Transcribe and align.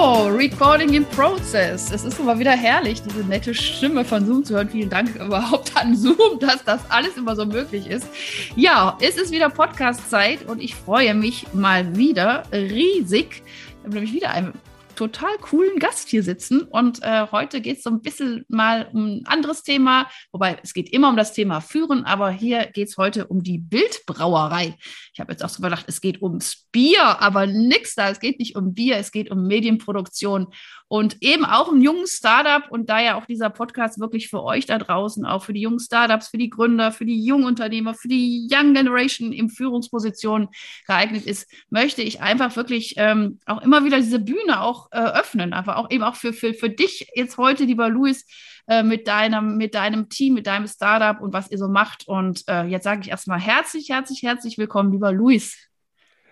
So, 0.00 0.28
Recording 0.28 0.94
in 0.94 1.04
Process. 1.04 1.90
Es 1.90 2.04
ist 2.04 2.18
immer 2.18 2.38
wieder 2.38 2.52
herrlich, 2.52 3.02
diese 3.02 3.22
nette 3.22 3.52
Stimme 3.52 4.02
von 4.02 4.24
Zoom 4.24 4.42
zu 4.42 4.54
hören. 4.54 4.70
Vielen 4.70 4.88
Dank 4.88 5.14
überhaupt 5.20 5.76
an 5.76 5.94
Zoom, 5.94 6.38
dass 6.38 6.64
das 6.64 6.80
alles 6.88 7.18
immer 7.18 7.36
so 7.36 7.44
möglich 7.44 7.86
ist. 7.86 8.08
Ja, 8.56 8.96
es 9.02 9.18
ist 9.18 9.30
wieder 9.30 9.50
Podcast-Zeit 9.50 10.48
und 10.48 10.62
ich 10.62 10.74
freue 10.74 11.12
mich 11.12 11.52
mal 11.52 11.98
wieder 11.98 12.44
riesig. 12.50 13.42
Ich 13.42 13.84
habe 13.84 13.92
nämlich 13.92 14.14
wieder 14.14 14.30
einen 14.30 14.54
total 15.00 15.38
coolen 15.38 15.78
Gast 15.78 16.10
hier 16.10 16.22
sitzen. 16.22 16.60
Und 16.60 17.02
äh, 17.02 17.26
heute 17.32 17.62
geht 17.62 17.78
es 17.78 17.84
so 17.84 17.90
ein 17.90 18.02
bisschen 18.02 18.44
mal 18.48 18.90
um 18.92 19.06
ein 19.06 19.22
anderes 19.24 19.62
Thema, 19.62 20.10
wobei 20.30 20.58
es 20.62 20.74
geht 20.74 20.90
immer 20.92 21.08
um 21.08 21.16
das 21.16 21.32
Thema 21.32 21.62
Führen, 21.62 22.04
aber 22.04 22.30
hier 22.30 22.66
geht 22.66 22.88
es 22.88 22.98
heute 22.98 23.26
um 23.26 23.42
die 23.42 23.56
Bildbrauerei. 23.56 24.76
Ich 25.14 25.20
habe 25.20 25.32
jetzt 25.32 25.42
auch 25.42 25.48
so 25.48 25.62
gedacht, 25.62 25.86
es 25.88 26.02
geht 26.02 26.20
ums 26.20 26.66
Bier, 26.70 27.22
aber 27.22 27.46
nix 27.46 27.94
da. 27.94 28.10
Es 28.10 28.20
geht 28.20 28.38
nicht 28.38 28.56
um 28.56 28.74
Bier, 28.74 28.98
es 28.98 29.10
geht 29.10 29.30
um 29.30 29.46
Medienproduktion 29.46 30.48
und 30.90 31.18
eben 31.20 31.44
auch 31.44 31.70
ein 31.70 31.82
junges 31.82 32.16
Startup 32.16 32.68
und 32.68 32.90
daher 32.90 33.16
auch 33.16 33.24
dieser 33.24 33.48
Podcast 33.48 34.00
wirklich 34.00 34.28
für 34.28 34.42
euch 34.42 34.66
da 34.66 34.76
draußen, 34.76 35.24
auch 35.24 35.44
für 35.44 35.52
die 35.52 35.60
jungen 35.60 35.78
Startups, 35.78 36.26
für 36.26 36.36
die 36.36 36.50
Gründer, 36.50 36.90
für 36.90 37.06
die 37.06 37.24
jungen 37.24 37.44
Unternehmer, 37.44 37.94
für 37.94 38.08
die 38.08 38.48
Young 38.50 38.74
Generation 38.74 39.30
in 39.30 39.50
Führungspositionen 39.50 40.48
geeignet 40.88 41.26
ist, 41.26 41.48
möchte 41.70 42.02
ich 42.02 42.20
einfach 42.22 42.56
wirklich 42.56 42.94
ähm, 42.96 43.38
auch 43.46 43.62
immer 43.62 43.84
wieder 43.84 43.98
diese 43.98 44.18
Bühne 44.18 44.60
auch 44.62 44.90
äh, 44.90 44.98
öffnen, 44.98 45.52
aber 45.52 45.76
auch 45.76 45.92
eben 45.92 46.02
auch 46.02 46.16
für, 46.16 46.32
für, 46.32 46.54
für 46.54 46.70
dich 46.70 47.06
jetzt 47.14 47.38
heute, 47.38 47.66
lieber 47.66 47.88
Luis, 47.88 48.26
äh, 48.66 48.82
mit, 48.82 49.06
deinem, 49.06 49.58
mit 49.58 49.76
deinem 49.76 50.08
Team, 50.08 50.34
mit 50.34 50.48
deinem 50.48 50.66
Startup 50.66 51.22
und 51.22 51.32
was 51.32 51.52
ihr 51.52 51.58
so 51.58 51.68
macht. 51.68 52.08
Und 52.08 52.42
äh, 52.48 52.64
jetzt 52.64 52.82
sage 52.82 53.02
ich 53.02 53.10
erstmal 53.10 53.38
herzlich, 53.38 53.90
herzlich, 53.90 54.24
herzlich 54.24 54.58
willkommen, 54.58 54.90
lieber 54.90 55.12
Luis. 55.12 55.56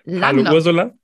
Lander. 0.04 0.46
Hallo 0.46 0.56
Ursula 0.56 0.97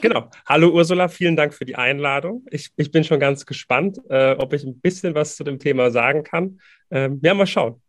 genau. 0.00 0.30
Hallo 0.46 0.70
Ursula, 0.70 1.08
vielen 1.08 1.36
Dank 1.36 1.54
für 1.54 1.64
die 1.64 1.76
Einladung. 1.76 2.44
Ich, 2.50 2.70
ich 2.76 2.90
bin 2.90 3.04
schon 3.04 3.20
ganz 3.20 3.46
gespannt, 3.46 3.98
äh, 4.08 4.32
ob 4.38 4.52
ich 4.52 4.64
ein 4.64 4.80
bisschen 4.80 5.14
was 5.14 5.36
zu 5.36 5.44
dem 5.44 5.58
Thema 5.58 5.90
sagen 5.90 6.22
kann. 6.22 6.60
Ähm, 6.90 7.20
ja, 7.22 7.34
mal 7.34 7.46
schauen. 7.46 7.82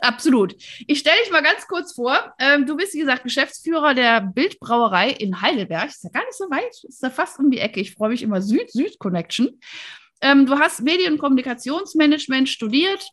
Absolut. 0.00 0.54
Ich 0.86 1.00
stelle 1.00 1.18
dich 1.22 1.30
mal 1.30 1.42
ganz 1.42 1.66
kurz 1.66 1.94
vor. 1.94 2.34
Ähm, 2.38 2.66
du 2.66 2.76
bist, 2.76 2.94
wie 2.94 3.00
gesagt, 3.00 3.22
Geschäftsführer 3.22 3.94
der 3.94 4.22
Bildbrauerei 4.22 5.10
in 5.10 5.40
Heidelberg. 5.40 5.88
Ist 5.88 6.04
ja 6.04 6.10
gar 6.10 6.24
nicht 6.24 6.36
so 6.36 6.44
weit, 6.44 6.84
ist 6.88 7.02
da 7.02 7.10
fast 7.10 7.38
um 7.38 7.50
die 7.50 7.58
Ecke. 7.58 7.80
Ich 7.80 7.94
freue 7.94 8.08
mich 8.08 8.22
immer 8.22 8.40
Süd-Süd-Connection. 8.40 9.60
Ähm, 10.22 10.46
du 10.46 10.58
hast 10.58 10.82
Medien- 10.82 11.14
und 11.14 11.18
Kommunikationsmanagement 11.18 12.48
studiert, 12.48 13.06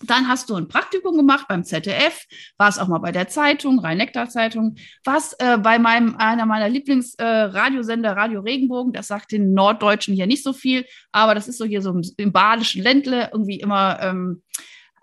dann 0.00 0.28
hast 0.28 0.50
du 0.50 0.56
ein 0.56 0.68
Praktikum 0.68 1.16
gemacht 1.16 1.46
beim 1.48 1.64
ZDF, 1.64 2.24
warst 2.56 2.80
auch 2.80 2.88
mal 2.88 2.98
bei 2.98 3.12
der 3.12 3.28
Zeitung, 3.28 3.78
Rhein-Nektar-Zeitung, 3.78 4.76
warst 5.04 5.36
äh, 5.40 5.58
bei 5.58 5.78
meinem, 5.78 6.16
einer 6.16 6.46
meiner 6.46 6.68
Lieblingsradiosender, 6.68 8.10
äh, 8.10 8.12
Radio 8.12 8.40
Regenbogen. 8.40 8.92
Das 8.92 9.08
sagt 9.08 9.32
den 9.32 9.52
Norddeutschen 9.52 10.14
hier 10.14 10.26
nicht 10.26 10.42
so 10.42 10.52
viel, 10.52 10.84
aber 11.12 11.34
das 11.34 11.48
ist 11.48 11.58
so 11.58 11.64
hier 11.64 11.82
so 11.82 11.90
im, 11.90 12.02
im 12.16 12.32
badischen 12.32 12.82
Ländle 12.82 13.30
irgendwie 13.32 13.60
immer 13.60 14.00
ähm, 14.00 14.42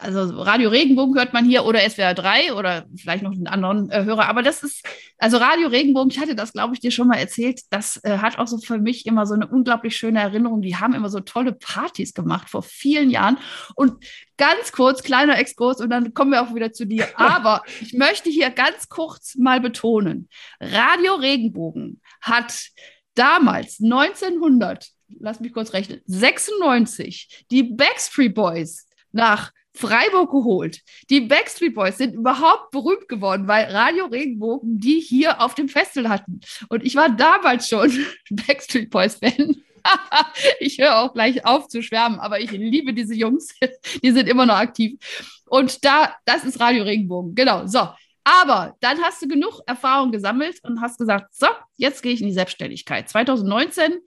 also 0.01 0.41
Radio 0.41 0.69
Regenbogen 0.69 1.15
hört 1.15 1.33
man 1.33 1.43
hier 1.43 1.65
oder 1.65 1.81
SWR 1.87 2.13
3 2.13 2.53
oder 2.53 2.85
vielleicht 2.95 3.21
noch 3.21 3.33
einen 3.33 3.47
anderen 3.47 3.89
äh, 3.91 4.05
Hörer. 4.05 4.29
Aber 4.29 4.41
das 4.41 4.63
ist, 4.63 4.85
also 5.17 5.37
Radio 5.37 5.67
Regenbogen, 5.67 6.09
ich 6.09 6.19
hatte 6.19 6.35
das, 6.35 6.53
glaube 6.53 6.73
ich, 6.73 6.79
dir 6.79 6.89
schon 6.89 7.09
mal 7.09 7.17
erzählt, 7.17 7.61
das 7.69 8.01
äh, 8.05 8.19
hat 8.19 8.39
auch 8.39 8.47
so 8.47 8.57
für 8.59 8.77
mich 8.77 9.05
immer 9.05 9.25
so 9.25 9.33
eine 9.33 9.45
unglaublich 9.45 9.97
schöne 9.97 10.21
Erinnerung. 10.21 10.61
Die 10.61 10.77
haben 10.77 10.93
immer 10.93 11.09
so 11.09 11.19
tolle 11.19 11.51
Partys 11.51 12.13
gemacht 12.13 12.49
vor 12.49 12.63
vielen 12.63 13.09
Jahren. 13.09 13.39
Und 13.75 14.05
ganz 14.37 14.71
kurz, 14.71 15.03
kleiner 15.03 15.37
Exkurs 15.37 15.81
und 15.81 15.89
dann 15.89 16.13
kommen 16.13 16.31
wir 16.31 16.43
auch 16.43 16.55
wieder 16.55 16.71
zu 16.71 16.85
dir. 16.85 17.05
Aber 17.15 17.61
ich 17.81 17.91
möchte 17.91 18.29
hier 18.29 18.51
ganz 18.51 18.87
kurz 18.87 19.35
mal 19.35 19.59
betonen, 19.59 20.29
Radio 20.61 21.15
Regenbogen 21.15 21.99
hat 22.21 22.69
damals 23.15 23.81
1900, 23.83 24.87
lass 25.19 25.41
mich 25.41 25.51
kurz 25.51 25.73
rechnen, 25.73 25.99
96 26.05 27.45
die 27.51 27.63
Backstreet 27.63 28.33
Boys 28.33 28.87
nach 29.11 29.51
Freiburg 29.75 30.31
geholt. 30.31 30.81
Die 31.09 31.21
Backstreet 31.21 31.75
Boys 31.75 31.97
sind 31.97 32.15
überhaupt 32.15 32.71
berühmt 32.71 33.07
geworden, 33.07 33.47
weil 33.47 33.65
Radio 33.65 34.05
Regenbogen 34.05 34.79
die 34.79 34.99
hier 34.99 35.41
auf 35.41 35.55
dem 35.55 35.69
Festival 35.69 36.09
hatten. 36.09 36.41
Und 36.69 36.83
ich 36.83 36.95
war 36.95 37.09
damals 37.09 37.67
schon 37.67 37.91
Backstreet 38.29 38.89
Boys-Fan. 38.89 39.55
ich 40.59 40.79
höre 40.79 40.97
auch 40.97 41.13
gleich 41.13 41.45
auf 41.45 41.67
zu 41.67 41.81
schwärmen, 41.81 42.19
aber 42.19 42.39
ich 42.39 42.51
liebe 42.51 42.93
diese 42.93 43.13
Jungs. 43.13 43.53
die 44.03 44.11
sind 44.11 44.27
immer 44.27 44.45
noch 44.45 44.57
aktiv. 44.57 44.99
Und 45.47 45.83
da, 45.85 46.15
das 46.25 46.43
ist 46.43 46.59
Radio 46.59 46.83
Regenbogen. 46.83 47.35
Genau. 47.35 47.65
So. 47.67 47.89
Aber 48.23 48.75
dann 48.81 49.01
hast 49.01 49.21
du 49.21 49.27
genug 49.27 49.61
Erfahrung 49.65 50.11
gesammelt 50.11 50.59
und 50.63 50.81
hast 50.81 50.99
gesagt, 50.99 51.33
so, 51.33 51.47
jetzt 51.77 52.03
gehe 52.03 52.13
ich 52.13 52.21
in 52.21 52.27
die 52.27 52.33
Selbstständigkeit. 52.33 53.09
2019 53.09 53.99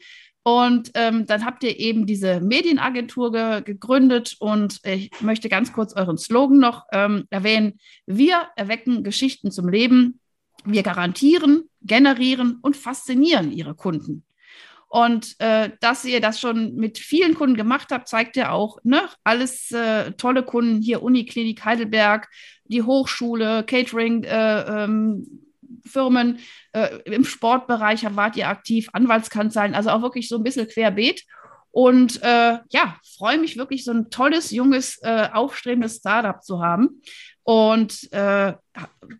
und 0.44 0.90
ähm, 0.94 1.26
dann 1.26 1.44
habt 1.44 1.62
ihr 1.62 1.78
eben 1.78 2.04
diese 2.04 2.40
Medienagentur 2.40 3.30
ge 3.30 3.62
gegründet 3.62 4.36
und 4.40 4.80
ich 4.84 5.10
möchte 5.20 5.48
ganz 5.48 5.72
kurz 5.72 5.94
euren 5.94 6.18
Slogan 6.18 6.58
noch 6.58 6.84
ähm, 6.92 7.26
erwähnen. 7.30 7.78
Wir 8.06 8.48
erwecken 8.56 9.04
Geschichten 9.04 9.52
zum 9.52 9.68
Leben. 9.68 10.18
Wir 10.64 10.82
garantieren, 10.82 11.68
generieren 11.80 12.58
und 12.62 12.76
faszinieren 12.76 13.52
ihre 13.52 13.74
Kunden. 13.74 14.24
Und 14.88 15.36
äh, 15.40 15.70
dass 15.80 16.04
ihr 16.04 16.20
das 16.20 16.38
schon 16.38 16.74
mit 16.74 16.98
vielen 16.98 17.34
Kunden 17.34 17.56
gemacht 17.56 17.88
habt, 17.90 18.08
zeigt 18.08 18.36
ja 18.36 18.50
auch, 18.50 18.78
ne? 18.82 19.00
Alles 19.24 19.70
äh, 19.70 20.12
tolle 20.12 20.42
Kunden 20.42 20.82
hier, 20.82 21.02
Uniklinik 21.02 21.64
Heidelberg, 21.64 22.28
die 22.64 22.82
Hochschule, 22.82 23.64
Catering, 23.64 24.24
äh, 24.24 24.84
ähm, 24.84 25.51
Firmen, 25.84 26.38
äh, 26.72 26.98
im 27.04 27.24
Sportbereich 27.24 28.04
wart 28.16 28.36
ihr 28.36 28.48
aktiv, 28.48 28.88
Anwaltskanzleien, 28.92 29.74
also 29.74 29.90
auch 29.90 30.02
wirklich 30.02 30.28
so 30.28 30.36
ein 30.36 30.42
bisschen 30.42 30.68
querbeet. 30.68 31.24
Und 31.70 32.22
äh, 32.22 32.58
ja, 32.68 32.96
freue 33.16 33.38
mich 33.38 33.56
wirklich, 33.56 33.84
so 33.84 33.92
ein 33.92 34.10
tolles, 34.10 34.50
junges, 34.50 34.98
äh, 35.02 35.28
aufstrebendes 35.32 35.96
Startup 35.96 36.42
zu 36.42 36.62
haben. 36.62 37.00
Und 37.44 38.12
äh, 38.12 38.52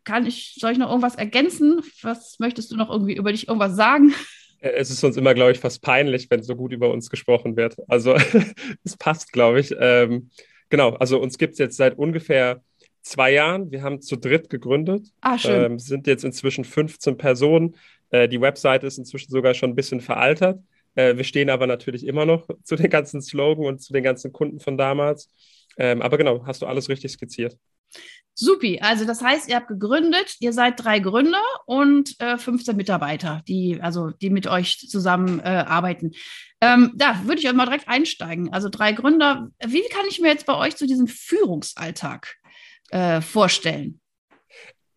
kann 0.05 0.27
ich, 0.27 0.57
soll 0.61 0.73
ich 0.73 0.79
noch 0.79 0.89
irgendwas 0.89 1.17
ergänzen? 1.17 1.81
Was 2.03 2.39
möchtest 2.39 2.71
du 2.71 2.77
noch 2.77 2.91
irgendwie 2.91 3.17
über 3.17 3.33
dich 3.33 3.49
irgendwas 3.49 3.75
sagen? 3.75 4.15
Äh, 4.61 4.73
es 4.73 4.91
ist 4.91 5.03
uns 5.03 5.17
immer, 5.17 5.35
glaube 5.35 5.53
ich, 5.53 5.59
fast 5.59 5.83
peinlich, 5.83 6.31
wenn 6.31 6.43
so 6.43 6.55
gut 6.55 6.73
über 6.73 6.91
uns 6.91 7.11
gesprochen 7.11 7.57
wird. 7.57 7.77
Also 7.89 8.15
es 8.85 8.97
passt, 8.97 9.33
glaube 9.33 9.61
ich. 9.61 9.75
Ähm, 9.79 10.31
genau, 10.69 10.91
also 10.95 11.19
uns 11.21 11.39
gibt 11.39 11.55
es 11.55 11.59
jetzt 11.59 11.77
seit 11.77 11.99
ungefähr 11.99 12.63
zwei 13.03 13.33
Jahren. 13.33 13.71
Wir 13.71 13.83
haben 13.83 14.01
zu 14.01 14.17
dritt 14.17 14.51
gegründet. 14.51 15.09
Ah, 15.21 15.39
schön. 15.39 15.73
Ähm, 15.73 15.79
sind 15.79 16.07
jetzt 16.07 16.25
inzwischen 16.25 16.65
15 16.65 17.17
Personen. 17.17 17.77
Äh, 18.11 18.29
die 18.29 18.41
Webseite 18.41 18.87
ist 18.87 18.99
inzwischen 18.99 19.31
sogar 19.31 19.55
schon 19.55 19.71
ein 19.71 19.77
bisschen 19.77 20.01
veraltert. 20.01 20.61
Äh, 20.95 21.17
wir 21.17 21.25
stehen 21.25 21.51
aber 21.51 21.67
natürlich 21.67 22.07
immer 22.07 22.27
noch 22.27 22.49
zu 22.63 22.77
den 22.77 22.91
ganzen 22.91 23.23
Slogan 23.23 23.67
und 23.67 23.83
zu 23.83 23.93
den 23.93 24.03
ganzen 24.03 24.33
Kunden 24.33 24.61
von 24.61 24.77
damals. 24.77 25.31
Ähm, 25.79 26.03
aber 26.03 26.19
genau, 26.19 26.45
hast 26.47 26.63
du 26.63 26.67
alles 26.67 26.89
richtig 26.89 27.13
skizziert. 27.13 27.57
Supi, 28.35 28.81
also 28.81 29.05
das 29.05 29.21
heißt, 29.21 29.49
ihr 29.49 29.57
habt 29.57 29.69
gegründet, 29.69 30.37
ihr 30.41 30.55
seid 30.55 30.83
drei 30.83 31.01
Gründer 31.01 31.43
und 31.67 32.19
äh, 32.19 32.39
15 32.39 32.77
Mitarbeiter, 32.77 33.43
die, 33.47 33.79
also, 33.81 34.11
die 34.11 34.31
mit 34.31 34.47
euch 34.47 34.79
zusammen 34.79 35.39
äh, 35.41 35.65
arbeiten. 35.67 36.13
Ähm, 36.63 36.93
da 36.95 37.21
würde 37.25 37.41
ich 37.41 37.49
auch 37.49 37.53
mal 37.53 37.67
direkt 37.67 37.89
einsteigen. 37.89 38.51
Also 38.53 38.71
drei 38.71 38.93
Gründer. 38.93 39.49
Wie 39.67 39.83
kann 39.91 40.07
ich 40.09 40.21
mir 40.21 40.29
jetzt 40.29 40.47
bei 40.47 40.57
euch 40.57 40.77
zu 40.77 40.87
diesem 40.87 41.09
Führungsalltag 41.09 42.37
äh, 42.91 43.21
vorstellen? 43.21 44.01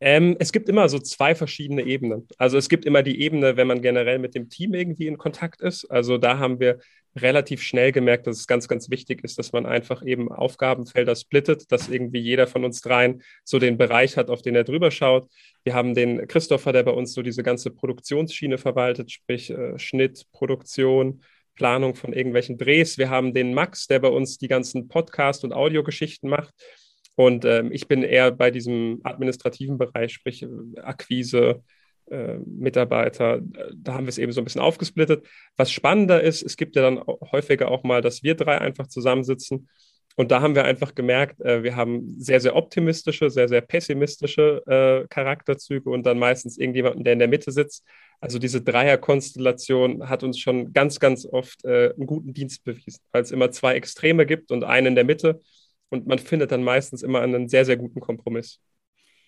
Ähm, 0.02 0.36
es 0.40 0.52
gibt 0.52 0.68
immer 0.70 0.90
so 0.90 1.00
zwei 1.00 1.36
verschiedene 1.36 1.84
Ebenen. 1.84 2.28
Also 2.38 2.58
es 2.58 2.70
gibt 2.70 2.86
immer 2.86 3.02
die 3.02 3.22
Ebene, 3.22 3.56
wenn 3.58 3.68
man 3.68 3.82
generell 3.82 4.20
mit 4.20 4.36
dem 4.36 4.50
Team 4.50 4.74
irgendwie 4.74 5.08
in 5.08 5.18
Kontakt 5.18 5.62
ist. 5.62 5.86
Also 5.86 6.18
da 6.18 6.38
haben 6.38 6.60
wir 6.60 6.80
relativ 7.16 7.62
schnell 7.62 7.92
gemerkt, 7.94 8.28
dass 8.28 8.38
es 8.38 8.48
ganz, 8.48 8.68
ganz 8.68 8.90
wichtig 8.90 9.24
ist, 9.24 9.40
dass 9.40 9.54
man 9.54 9.66
einfach 9.66 10.06
eben 10.06 10.32
Aufgabenfelder 10.32 11.16
splittet, 11.16 11.72
dass 11.72 11.88
irgendwie 11.88 12.20
jeder 12.20 12.46
von 12.46 12.66
uns 12.66 12.82
dreien 12.82 13.24
so 13.46 13.58
den 13.58 13.78
Bereich 13.78 14.18
hat, 14.18 14.30
auf 14.30 14.42
den 14.42 14.56
er 14.56 14.66
drüber 14.66 14.92
schaut. 14.92 15.30
Wir 15.64 15.74
haben 15.74 15.96
den 15.96 16.28
Christopher, 16.28 16.74
der 16.74 16.84
bei 16.84 16.92
uns 16.92 17.14
so 17.14 17.22
diese 17.22 17.42
ganze 17.42 17.72
Produktionsschiene 17.72 18.58
verwaltet, 18.58 19.12
sprich 19.12 19.50
äh, 19.50 19.80
Schnitt, 19.80 20.26
Produktion, 20.34 21.22
Planung 21.56 21.96
von 21.96 22.12
irgendwelchen 22.12 22.58
Drehs. 22.58 22.98
Wir 22.98 23.10
haben 23.10 23.34
den 23.34 23.54
Max, 23.54 23.88
der 23.88 24.00
bei 24.00 24.10
uns 24.10 24.38
die 24.38 24.50
ganzen 24.50 24.90
Podcast- 24.90 25.46
und 25.46 25.54
Audiogeschichten 25.54 26.30
macht. 26.30 26.54
Und 27.16 27.46
ähm, 27.46 27.72
ich 27.72 27.88
bin 27.88 28.04
eher 28.04 28.32
bei 28.32 28.52
diesem 28.52 29.00
administrativen 29.04 29.78
Bereich, 29.78 30.14
sprich 30.14 30.44
äh, 30.44 30.80
Akquise, 30.82 31.64
äh, 32.10 32.38
Mitarbeiter. 32.46 33.42
Da 33.76 33.94
haben 33.94 34.06
wir 34.06 34.10
es 34.10 34.18
eben 34.18 34.32
so 34.32 34.42
ein 34.42 34.44
bisschen 34.44 34.62
aufgesplittet. 34.62 35.26
Was 35.58 35.72
spannender 35.72 36.22
ist, 36.22 36.44
es 36.44 36.58
gibt 36.58 36.76
ja 36.76 36.82
dann 36.82 37.02
häufiger 37.32 37.72
auch 37.72 37.84
mal, 37.84 38.02
dass 38.02 38.24
wir 38.24 38.36
drei 38.36 38.60
einfach 38.60 38.88
zusammensitzen. 38.88 39.70
Und 40.18 40.32
da 40.32 40.42
haben 40.42 40.56
wir 40.56 40.64
einfach 40.64 40.96
gemerkt, 40.96 41.42
äh, 41.42 41.64
wir 41.64 41.76
haben 41.76 42.16
sehr, 42.20 42.40
sehr 42.40 42.56
optimistische, 42.56 43.30
sehr, 43.30 43.48
sehr 43.50 43.62
pessimistische 43.62 44.62
äh, 44.66 45.08
Charakterzüge 45.10 45.90
und 45.90 46.06
dann 46.06 46.20
meistens 46.20 46.58
irgendjemanden, 46.58 47.04
der 47.04 47.14
in 47.14 47.20
der 47.20 47.28
Mitte 47.28 47.52
sitzt. 47.52 47.84
Also 48.22 48.40
diese 48.40 48.62
Dreierkonstellation 48.62 50.08
hat 50.08 50.24
uns 50.24 50.40
schon 50.40 50.72
ganz, 50.72 51.00
ganz 51.00 51.26
oft 51.26 51.66
äh, 51.66 51.94
einen 51.94 52.08
guten 52.08 52.34
Dienst 52.34 52.64
bewiesen, 52.64 53.02
weil 53.12 53.24
es 53.24 53.32
immer 53.32 53.52
zwei 53.52 53.76
Extreme 53.76 54.26
gibt 54.26 54.52
und 54.52 54.64
einen 54.64 54.88
in 54.88 54.96
der 54.96 55.04
Mitte. 55.04 55.42
Und 55.96 56.08
man 56.08 56.20
findet 56.20 56.52
dann 56.52 56.64
meistens 56.64 57.02
immer 57.02 57.22
einen 57.22 57.48
sehr, 57.48 57.66
sehr 57.66 57.78
guten 57.78 58.00
Kompromiss. 58.00 58.60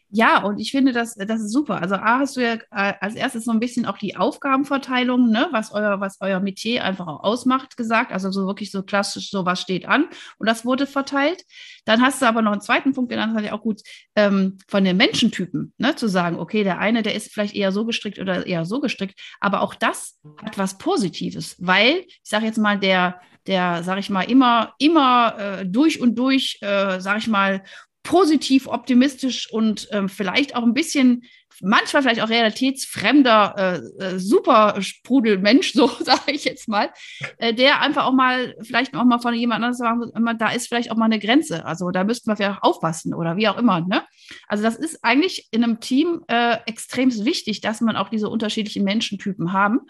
Ja, 0.10 0.42
und 0.44 0.58
ich 0.60 0.72
finde, 0.72 0.94
das, 0.94 1.16
das 1.16 1.42
ist 1.42 1.52
super. 1.52 1.82
Also 1.82 1.96
A, 1.96 2.20
hast 2.20 2.38
du 2.38 2.42
ja 2.42 2.54
äh, 2.72 2.94
als 3.02 3.16
erstes 3.16 3.44
so 3.44 3.52
ein 3.52 3.60
bisschen 3.60 3.86
auch 3.86 3.98
die 3.98 4.16
Aufgabenverteilung, 4.16 5.30
ne, 5.30 5.50
was 5.52 5.74
euer, 5.74 6.00
was 6.00 6.22
euer 6.22 6.40
Metier 6.40 6.86
einfach 6.86 7.08
auch 7.08 7.24
ausmacht, 7.24 7.76
gesagt. 7.76 8.14
Also 8.14 8.32
so 8.32 8.48
wirklich 8.48 8.72
so 8.72 8.84
klassisch, 8.84 9.30
so 9.30 9.46
was 9.46 9.60
steht 9.60 9.86
an. 9.86 10.06
Und 10.38 10.48
das 10.48 10.64
wurde 10.64 10.88
verteilt. 10.88 11.44
Dann 11.84 12.02
hast 12.02 12.22
du 12.22 12.26
aber 12.26 12.42
noch 12.42 12.54
einen 12.54 12.62
zweiten 12.62 12.94
Punkt 12.94 13.10
genannt, 13.10 13.32
das 13.32 13.36
fand 13.36 13.48
ich 13.48 13.52
auch 13.52 13.62
gut, 13.62 13.82
ähm, 14.16 14.58
von 14.70 14.86
den 14.86 14.96
Menschentypen, 14.96 15.74
ne, 15.78 15.96
zu 15.98 16.08
sagen, 16.08 16.40
okay, 16.40 16.64
der 16.64 16.80
eine, 16.80 17.04
der 17.04 17.14
ist 17.14 17.34
vielleicht 17.34 17.56
eher 17.56 17.74
so 17.74 17.86
gestrickt 17.86 18.20
oder 18.20 18.48
eher 18.48 18.64
so 18.64 18.80
gestrickt. 18.80 19.20
Aber 19.42 19.62
auch 19.62 19.76
das 19.76 20.18
hat 20.42 20.58
was 20.58 20.78
Positives, 20.78 21.58
weil, 21.60 22.06
ich 22.08 22.20
sage 22.24 22.46
jetzt 22.46 22.60
mal, 22.60 22.80
der, 22.80 23.20
der, 23.48 23.84
sag 23.84 23.98
ich 24.00 24.10
mal, 24.10 24.30
immer, 24.30 24.74
immer 24.78 25.36
äh, 25.40 25.66
durch 25.66 26.00
und 26.00 26.16
durch, 26.16 26.60
äh, 26.62 27.00
sag 27.00 27.20
ich 27.20 27.28
mal, 27.28 27.64
positiv, 28.04 28.68
optimistisch 28.68 29.52
und 29.52 29.88
ähm, 29.92 30.10
vielleicht 30.10 30.56
auch 30.56 30.64
ein 30.64 30.74
bisschen, 30.74 31.24
manchmal 31.62 32.04
vielleicht 32.04 32.22
auch 32.22 32.30
realitätsfremder 32.30 33.56
äh, 33.58 34.04
äh, 34.04 34.20
Supersprudelmensch, 34.20 35.74
so 35.74 35.88
sage 35.88 36.32
ich 36.32 36.46
jetzt 36.46 36.68
mal, 36.68 36.90
äh, 37.38 37.54
der 37.54 37.82
einfach 37.82 38.06
auch 38.06 38.14
mal, 38.14 38.56
vielleicht 38.62 38.96
auch 38.96 39.04
mal 39.04 39.20
von 39.20 39.34
jemand 39.34 39.64
anderem 39.64 39.74
sagen, 39.74 40.38
da 40.38 40.50
ist 40.50 40.68
vielleicht 40.68 40.92
auch 40.92 40.98
mal 40.98 41.06
eine 41.06 41.20
Grenze. 41.20 41.66
Also 41.66 41.92
da 41.92 42.04
müssten 42.04 42.30
wir 42.30 42.36
vielleicht 42.36 42.64
aufpassen 42.64 43.14
oder 43.14 43.38
wie 43.38 43.48
auch 43.48 43.58
immer. 43.58 43.82
Ne? 43.82 44.04
Also 44.48 44.64
das 44.64 44.76
ist 44.76 45.04
eigentlich 45.04 45.48
in 45.52 45.64
einem 45.64 45.80
Team 45.80 46.24
äh, 46.28 46.58
extrem 46.66 47.08
wichtig, 47.26 47.62
dass 47.62 47.82
man 47.82 47.96
auch 47.96 48.10
diese 48.10 48.30
unterschiedlichen 48.30 48.84
Menschentypen 48.84 49.54
haben. 49.54 49.82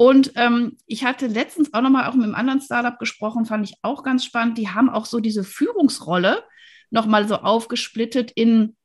Und 0.00 0.32
ähm, 0.36 0.78
ich 0.86 1.04
hatte 1.04 1.26
letztens 1.26 1.74
auch 1.74 1.82
nochmal 1.82 2.08
auch 2.08 2.14
mit 2.14 2.24
einem 2.24 2.34
anderen 2.34 2.62
Startup 2.62 2.98
gesprochen, 2.98 3.44
fand 3.44 3.68
ich 3.68 3.76
auch 3.82 4.02
ganz 4.02 4.24
spannend. 4.24 4.56
Die 4.56 4.70
haben 4.70 4.88
auch 4.88 5.04
so 5.04 5.20
diese 5.20 5.44
Führungsrolle 5.44 6.42
nochmal 6.88 7.28
so 7.28 7.34
aufgesplittet 7.36 8.30
in 8.30 8.78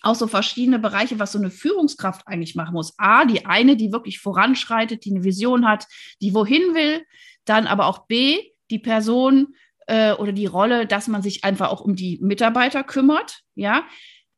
auch 0.00 0.14
so 0.14 0.26
verschiedene 0.26 0.78
Bereiche, 0.78 1.18
was 1.18 1.32
so 1.32 1.38
eine 1.38 1.50
Führungskraft 1.50 2.26
eigentlich 2.26 2.54
machen 2.54 2.72
muss. 2.72 2.94
A, 2.96 3.26
die 3.26 3.44
eine, 3.44 3.76
die 3.76 3.92
wirklich 3.92 4.20
voranschreitet, 4.20 5.04
die 5.04 5.10
eine 5.10 5.22
Vision 5.22 5.68
hat, 5.68 5.86
die 6.22 6.32
wohin 6.32 6.74
will. 6.74 7.04
Dann 7.44 7.66
aber 7.66 7.84
auch 7.84 8.06
B, 8.06 8.40
die 8.70 8.78
Person 8.78 9.48
äh, 9.86 10.14
oder 10.14 10.32
die 10.32 10.46
Rolle, 10.46 10.86
dass 10.86 11.08
man 11.08 11.20
sich 11.20 11.44
einfach 11.44 11.68
auch 11.68 11.82
um 11.82 11.94
die 11.94 12.18
Mitarbeiter 12.22 12.84
kümmert. 12.84 13.40
Ja. 13.54 13.84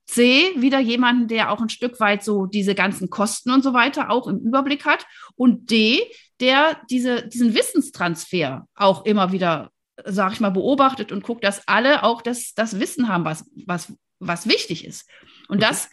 C, 0.06 0.52
wieder 0.56 0.78
jemanden, 0.78 1.28
der 1.28 1.50
auch 1.50 1.60
ein 1.60 1.68
Stück 1.68 1.98
weit 2.00 2.22
so 2.22 2.46
diese 2.46 2.74
ganzen 2.74 3.10
Kosten 3.10 3.50
und 3.50 3.62
so 3.62 3.72
weiter 3.72 4.10
auch 4.10 4.28
im 4.28 4.38
Überblick 4.38 4.84
hat. 4.84 5.04
Und 5.34 5.70
D, 5.70 6.00
der 6.40 6.80
diese, 6.90 7.26
diesen 7.28 7.54
Wissenstransfer 7.54 8.66
auch 8.74 9.04
immer 9.04 9.32
wieder 9.32 9.70
sag 10.04 10.32
ich 10.32 10.40
mal, 10.40 10.50
beobachtet 10.50 11.12
und 11.12 11.24
guckt, 11.24 11.44
dass 11.44 11.66
alle 11.66 12.02
auch 12.02 12.22
das, 12.22 12.52
das 12.54 12.78
Wissen 12.78 13.08
haben, 13.08 13.24
was, 13.24 13.50
was, 13.66 13.92
was 14.18 14.46
wichtig 14.48 14.84
ist. 14.84 15.08
Und 15.48 15.62
das 15.62 15.88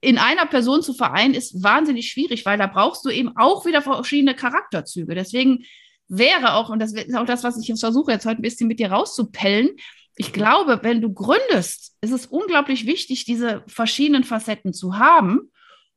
in 0.00 0.18
einer 0.18 0.46
Person 0.46 0.82
zu 0.82 0.94
vereinen, 0.94 1.34
ist 1.34 1.62
wahnsinnig 1.62 2.08
schwierig, 2.08 2.46
weil 2.46 2.56
da 2.56 2.66
brauchst 2.66 3.04
du 3.04 3.10
eben 3.10 3.36
auch 3.36 3.66
wieder 3.66 3.82
verschiedene 3.82 4.34
Charakterzüge. 4.34 5.14
Deswegen 5.14 5.64
wäre 6.08 6.54
auch, 6.54 6.70
und 6.70 6.78
das 6.78 6.92
ist 6.92 7.14
auch 7.14 7.26
das, 7.26 7.44
was 7.44 7.60
ich 7.60 7.68
jetzt 7.68 7.80
versuche, 7.80 8.12
jetzt 8.12 8.24
heute 8.24 8.40
ein 8.40 8.42
bisschen 8.42 8.68
mit 8.68 8.78
dir 8.80 8.92
rauszupellen, 8.92 9.70
ich 10.16 10.32
glaube, 10.32 10.80
wenn 10.82 11.00
du 11.00 11.12
gründest, 11.12 11.96
ist 12.00 12.12
es 12.12 12.26
unglaublich 12.26 12.86
wichtig, 12.86 13.24
diese 13.24 13.62
verschiedenen 13.66 14.24
Facetten 14.24 14.72
zu 14.72 14.98
haben 14.98 15.50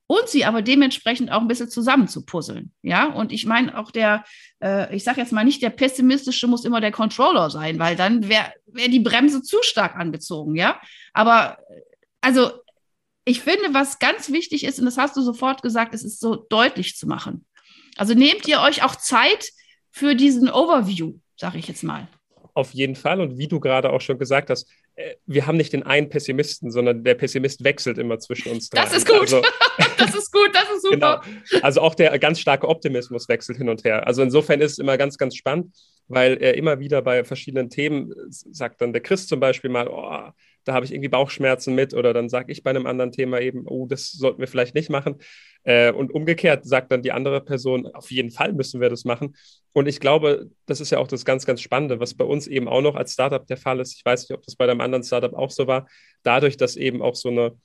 und 0.07 0.27
sie 0.27 0.45
aber 0.45 0.61
dementsprechend 0.61 1.31
auch 1.31 1.41
ein 1.41 1.47
bisschen 1.47 1.69
zusammenzupuzzeln. 1.69 2.71
Ja, 2.81 3.07
und 3.07 3.31
ich 3.31 3.45
meine 3.45 3.77
auch 3.77 3.91
der, 3.91 4.23
äh, 4.61 4.95
ich 4.95 5.03
sage 5.03 5.21
jetzt 5.21 5.31
mal 5.31 5.43
nicht, 5.43 5.61
der 5.61 5.69
pessimistische 5.69 6.47
muss 6.47 6.65
immer 6.65 6.81
der 6.81 6.91
Controller 6.91 7.49
sein, 7.49 7.79
weil 7.79 7.95
dann 7.95 8.27
wäre 8.27 8.53
wär 8.65 8.89
die 8.89 8.99
Bremse 8.99 9.41
zu 9.41 9.57
stark 9.61 9.95
angezogen. 9.95 10.55
Ja, 10.55 10.79
aber 11.13 11.57
also 12.21 12.51
ich 13.25 13.41
finde, 13.41 13.73
was 13.73 13.99
ganz 13.99 14.31
wichtig 14.31 14.65
ist, 14.65 14.79
und 14.79 14.85
das 14.85 14.97
hast 14.97 15.15
du 15.15 15.21
sofort 15.21 15.61
gesagt, 15.61 15.93
es 15.93 16.03
ist 16.03 16.19
so 16.19 16.35
deutlich 16.35 16.97
zu 16.97 17.07
machen. 17.07 17.45
Also 17.95 18.13
nehmt 18.13 18.47
ihr 18.47 18.59
euch 18.59 18.83
auch 18.83 18.95
Zeit 18.95 19.49
für 19.91 20.15
diesen 20.15 20.49
Overview, 20.49 21.13
sage 21.37 21.59
ich 21.59 21.67
jetzt 21.67 21.83
mal. 21.83 22.07
Auf 22.55 22.71
jeden 22.73 22.95
Fall. 22.95 23.19
Und 23.19 23.37
wie 23.37 23.47
du 23.47 23.59
gerade 23.59 23.91
auch 23.91 24.01
schon 24.01 24.19
gesagt 24.19 24.49
hast, 24.49 24.69
äh, 24.95 25.15
wir 25.25 25.47
haben 25.47 25.57
nicht 25.57 25.73
den 25.73 25.83
einen 25.83 26.09
Pessimisten, 26.09 26.69
sondern 26.69 27.03
der 27.03 27.15
Pessimist 27.15 27.63
wechselt 27.63 27.97
immer 27.97 28.19
zwischen 28.19 28.51
uns 28.51 28.69
drei. 28.69 28.83
Das 28.83 28.95
ist 28.95 29.07
gut. 29.07 29.21
Also, 29.21 29.41
das 29.97 30.15
ist 30.15 30.31
gut, 30.31 30.49
das 30.53 30.69
ist 30.75 30.83
super. 30.83 31.21
Genau. 31.25 31.63
Also 31.63 31.81
auch 31.81 31.95
der 31.95 32.17
ganz 32.19 32.39
starke 32.39 32.67
Optimismus 32.67 33.27
wechselt 33.27 33.57
hin 33.57 33.69
und 33.69 33.83
her. 33.83 34.05
Also 34.05 34.21
insofern 34.21 34.61
ist 34.61 34.73
es 34.73 34.77
immer 34.77 34.97
ganz, 34.97 35.17
ganz 35.17 35.35
spannend, 35.35 35.75
weil 36.07 36.37
er 36.37 36.55
immer 36.55 36.79
wieder 36.79 37.01
bei 37.01 37.23
verschiedenen 37.23 37.69
Themen 37.69 38.13
sagt 38.29 38.81
dann 38.81 38.93
der 38.93 39.01
Chris 39.01 39.27
zum 39.27 39.39
Beispiel 39.39 39.71
mal, 39.71 39.87
oh, 39.87 40.29
da 40.63 40.73
habe 40.73 40.85
ich 40.85 40.93
irgendwie 40.93 41.09
Bauchschmerzen 41.09 41.75
mit 41.75 41.93
oder 41.93 42.13
dann 42.13 42.29
sage 42.29 42.51
ich 42.51 42.63
bei 42.63 42.69
einem 42.69 42.85
anderen 42.85 43.11
Thema 43.11 43.39
eben, 43.39 43.63
oh, 43.67 43.85
das 43.87 44.11
sollten 44.11 44.39
wir 44.39 44.47
vielleicht 44.47 44.75
nicht 44.75 44.89
machen. 44.89 45.17
Äh, 45.63 45.91
und 45.91 46.13
umgekehrt 46.13 46.65
sagt 46.65 46.91
dann 46.91 47.01
die 47.01 47.11
andere 47.11 47.41
Person, 47.41 47.87
auf 47.87 48.11
jeden 48.11 48.31
Fall 48.31 48.53
müssen 48.53 48.81
wir 48.81 48.89
das 48.89 49.05
machen. 49.05 49.35
Und 49.73 49.87
ich 49.87 49.99
glaube, 49.99 50.49
das 50.65 50.81
ist 50.81 50.89
ja 50.89 50.99
auch 50.99 51.07
das 51.07 51.25
ganz, 51.25 51.45
ganz 51.45 51.61
Spannende, 51.61 51.99
was 51.99 52.13
bei 52.13 52.25
uns 52.25 52.47
eben 52.47 52.67
auch 52.67 52.81
noch 52.81 52.95
als 52.95 53.13
Startup 53.13 53.45
der 53.45 53.57
Fall 53.57 53.79
ist. 53.79 53.95
Ich 53.95 54.05
weiß 54.05 54.27
nicht, 54.27 54.37
ob 54.37 54.45
das 54.45 54.55
bei 54.55 54.65
einem 54.65 54.81
anderen 54.81 55.03
Startup 55.03 55.33
auch 55.33 55.51
so 55.51 55.67
war. 55.67 55.87
Dadurch, 56.23 56.57
dass 56.57 56.75
eben 56.75 57.01
auch 57.01 57.15
so 57.15 57.29
eine 57.29 57.57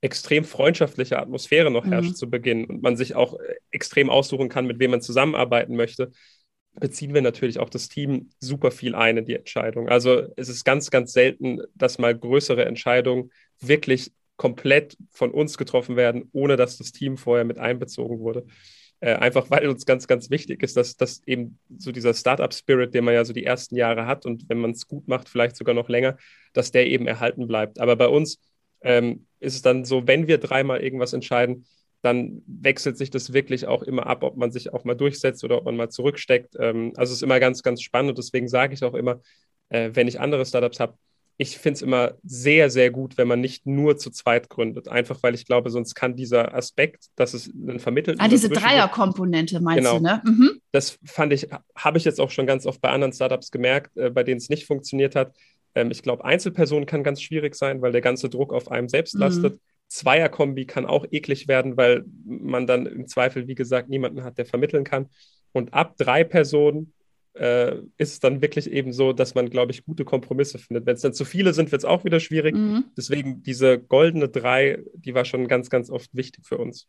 extrem 0.00 0.44
freundschaftliche 0.44 1.18
Atmosphäre 1.18 1.70
noch 1.70 1.86
herrscht 1.86 2.10
mhm. 2.10 2.14
zu 2.14 2.28
Beginn 2.28 2.66
und 2.66 2.82
man 2.82 2.96
sich 2.96 3.14
auch 3.14 3.40
äh, 3.40 3.54
extrem 3.70 4.10
aussuchen 4.10 4.50
kann, 4.50 4.66
mit 4.66 4.78
wem 4.78 4.90
man 4.90 5.00
zusammenarbeiten 5.00 5.76
möchte, 5.76 6.12
beziehen 6.78 7.14
wir 7.14 7.22
natürlich 7.22 7.58
auch 7.58 7.70
das 7.70 7.88
Team 7.88 8.30
super 8.40 8.70
viel 8.70 8.94
ein 8.94 9.16
in 9.16 9.24
die 9.26 9.36
Entscheidung. 9.36 9.88
Also 9.88 10.28
es 10.36 10.48
ist 10.48 10.64
ganz, 10.64 10.90
ganz 10.90 11.12
selten, 11.12 11.60
dass 11.74 11.98
mal 11.98 12.16
größere 12.16 12.64
Entscheidungen 12.64 13.30
wirklich 13.60 14.12
komplett 14.36 14.96
von 15.10 15.30
uns 15.30 15.56
getroffen 15.56 15.96
werden, 15.96 16.28
ohne 16.32 16.56
dass 16.56 16.78
das 16.78 16.92
Team 16.92 17.16
vorher 17.16 17.44
mit 17.44 17.58
einbezogen 17.58 18.18
wurde. 18.18 18.46
Äh, 19.00 19.14
einfach 19.14 19.50
weil 19.50 19.68
uns 19.68 19.86
ganz, 19.86 20.06
ganz 20.06 20.30
wichtig 20.30 20.62
ist, 20.62 20.76
dass, 20.76 20.96
dass 20.96 21.22
eben 21.26 21.58
so 21.78 21.92
dieser 21.92 22.14
Startup-Spirit, 22.14 22.94
den 22.94 23.04
man 23.04 23.14
ja 23.14 23.24
so 23.24 23.32
die 23.32 23.44
ersten 23.44 23.76
Jahre 23.76 24.06
hat 24.06 24.26
und 24.26 24.48
wenn 24.48 24.58
man 24.58 24.72
es 24.72 24.88
gut 24.88 25.08
macht, 25.08 25.28
vielleicht 25.28 25.56
sogar 25.56 25.74
noch 25.74 25.88
länger, 25.88 26.16
dass 26.52 26.72
der 26.72 26.86
eben 26.86 27.06
erhalten 27.06 27.46
bleibt. 27.46 27.80
Aber 27.80 27.96
bei 27.96 28.08
uns 28.08 28.40
ähm, 28.80 29.26
ist 29.40 29.54
es 29.54 29.62
dann 29.62 29.84
so, 29.84 30.06
wenn 30.06 30.26
wir 30.26 30.38
dreimal 30.38 30.80
irgendwas 30.82 31.12
entscheiden, 31.12 31.66
dann 32.04 32.42
wechselt 32.46 32.98
sich 32.98 33.10
das 33.10 33.32
wirklich 33.32 33.66
auch 33.66 33.82
immer 33.82 34.06
ab, 34.06 34.22
ob 34.22 34.36
man 34.36 34.52
sich 34.52 34.72
auch 34.74 34.84
mal 34.84 34.94
durchsetzt 34.94 35.42
oder 35.42 35.56
ob 35.56 35.64
man 35.64 35.76
mal 35.76 35.88
zurücksteckt. 35.88 36.54
Ähm, 36.58 36.92
also 36.96 37.12
es 37.12 37.18
ist 37.18 37.22
immer 37.22 37.40
ganz, 37.40 37.62
ganz 37.62 37.80
spannend 37.80 38.10
und 38.10 38.18
deswegen 38.18 38.46
sage 38.46 38.74
ich 38.74 38.84
auch 38.84 38.94
immer, 38.94 39.20
äh, 39.70 39.90
wenn 39.94 40.06
ich 40.06 40.20
andere 40.20 40.44
Startups 40.44 40.80
habe, 40.80 40.98
ich 41.36 41.58
finde 41.58 41.76
es 41.76 41.82
immer 41.82 42.14
sehr, 42.22 42.70
sehr 42.70 42.90
gut, 42.90 43.18
wenn 43.18 43.26
man 43.26 43.40
nicht 43.40 43.66
nur 43.66 43.96
zu 43.96 44.10
zweit 44.10 44.50
gründet. 44.50 44.86
Einfach 44.86 45.22
weil 45.22 45.34
ich 45.34 45.46
glaube, 45.46 45.70
sonst 45.70 45.94
kann 45.94 46.14
dieser 46.14 46.54
Aspekt, 46.54 47.06
dass 47.16 47.34
es 47.34 47.50
einen 47.50 47.80
vermittelt. 47.80 48.18
Ah, 48.20 48.28
diese 48.28 48.50
Dreierkomponente 48.50 49.60
meinst 49.60 49.78
genau. 49.78 49.96
du, 49.96 50.02
ne? 50.02 50.22
Mhm. 50.24 50.60
Das 50.70 50.98
fand 51.04 51.32
ich, 51.32 51.48
habe 51.74 51.98
ich 51.98 52.04
jetzt 52.04 52.20
auch 52.20 52.30
schon 52.30 52.46
ganz 52.46 52.66
oft 52.66 52.80
bei 52.80 52.90
anderen 52.90 53.12
Startups 53.12 53.50
gemerkt, 53.50 53.96
äh, 53.96 54.10
bei 54.10 54.22
denen 54.22 54.38
es 54.38 54.48
nicht 54.48 54.66
funktioniert 54.66 55.16
hat. 55.16 55.34
Ähm, 55.74 55.90
ich 55.90 56.02
glaube, 56.02 56.24
Einzelpersonen 56.24 56.86
kann 56.86 57.02
ganz 57.02 57.20
schwierig 57.20 57.54
sein, 57.54 57.82
weil 57.82 57.92
der 57.92 58.02
ganze 58.02 58.28
Druck 58.28 58.52
auf 58.52 58.70
einem 58.70 58.88
selbst 58.88 59.14
mhm. 59.14 59.20
Zweierkombi 59.94 60.66
kann 60.66 60.86
auch 60.86 61.06
eklig 61.12 61.46
werden, 61.46 61.76
weil 61.76 62.04
man 62.24 62.66
dann 62.66 62.86
im 62.86 63.06
Zweifel, 63.06 63.46
wie 63.46 63.54
gesagt, 63.54 63.88
niemanden 63.88 64.24
hat, 64.24 64.38
der 64.38 64.46
vermitteln 64.46 64.82
kann. 64.82 65.08
Und 65.52 65.72
ab 65.72 65.96
drei 65.96 66.24
Personen 66.24 66.92
äh, 67.34 67.76
ist 67.98 68.12
es 68.12 68.20
dann 68.20 68.40
wirklich 68.40 68.70
eben 68.70 68.92
so, 68.92 69.12
dass 69.12 69.34
man, 69.34 69.50
glaube 69.50 69.72
ich, 69.72 69.84
gute 69.84 70.04
Kompromisse 70.04 70.58
findet. 70.58 70.86
Wenn 70.86 70.94
es 70.94 71.02
dann 71.02 71.14
zu 71.14 71.24
viele 71.24 71.52
sind, 71.52 71.72
wird 71.72 71.80
es 71.80 71.84
auch 71.84 72.04
wieder 72.04 72.20
schwierig. 72.20 72.54
Mhm. 72.54 72.84
Deswegen 72.96 73.42
diese 73.42 73.78
goldene 73.78 74.28
drei, 74.28 74.78
die 74.94 75.14
war 75.14 75.24
schon 75.24 75.48
ganz, 75.48 75.70
ganz 75.70 75.90
oft 75.90 76.14
wichtig 76.14 76.46
für 76.46 76.58
uns. 76.58 76.88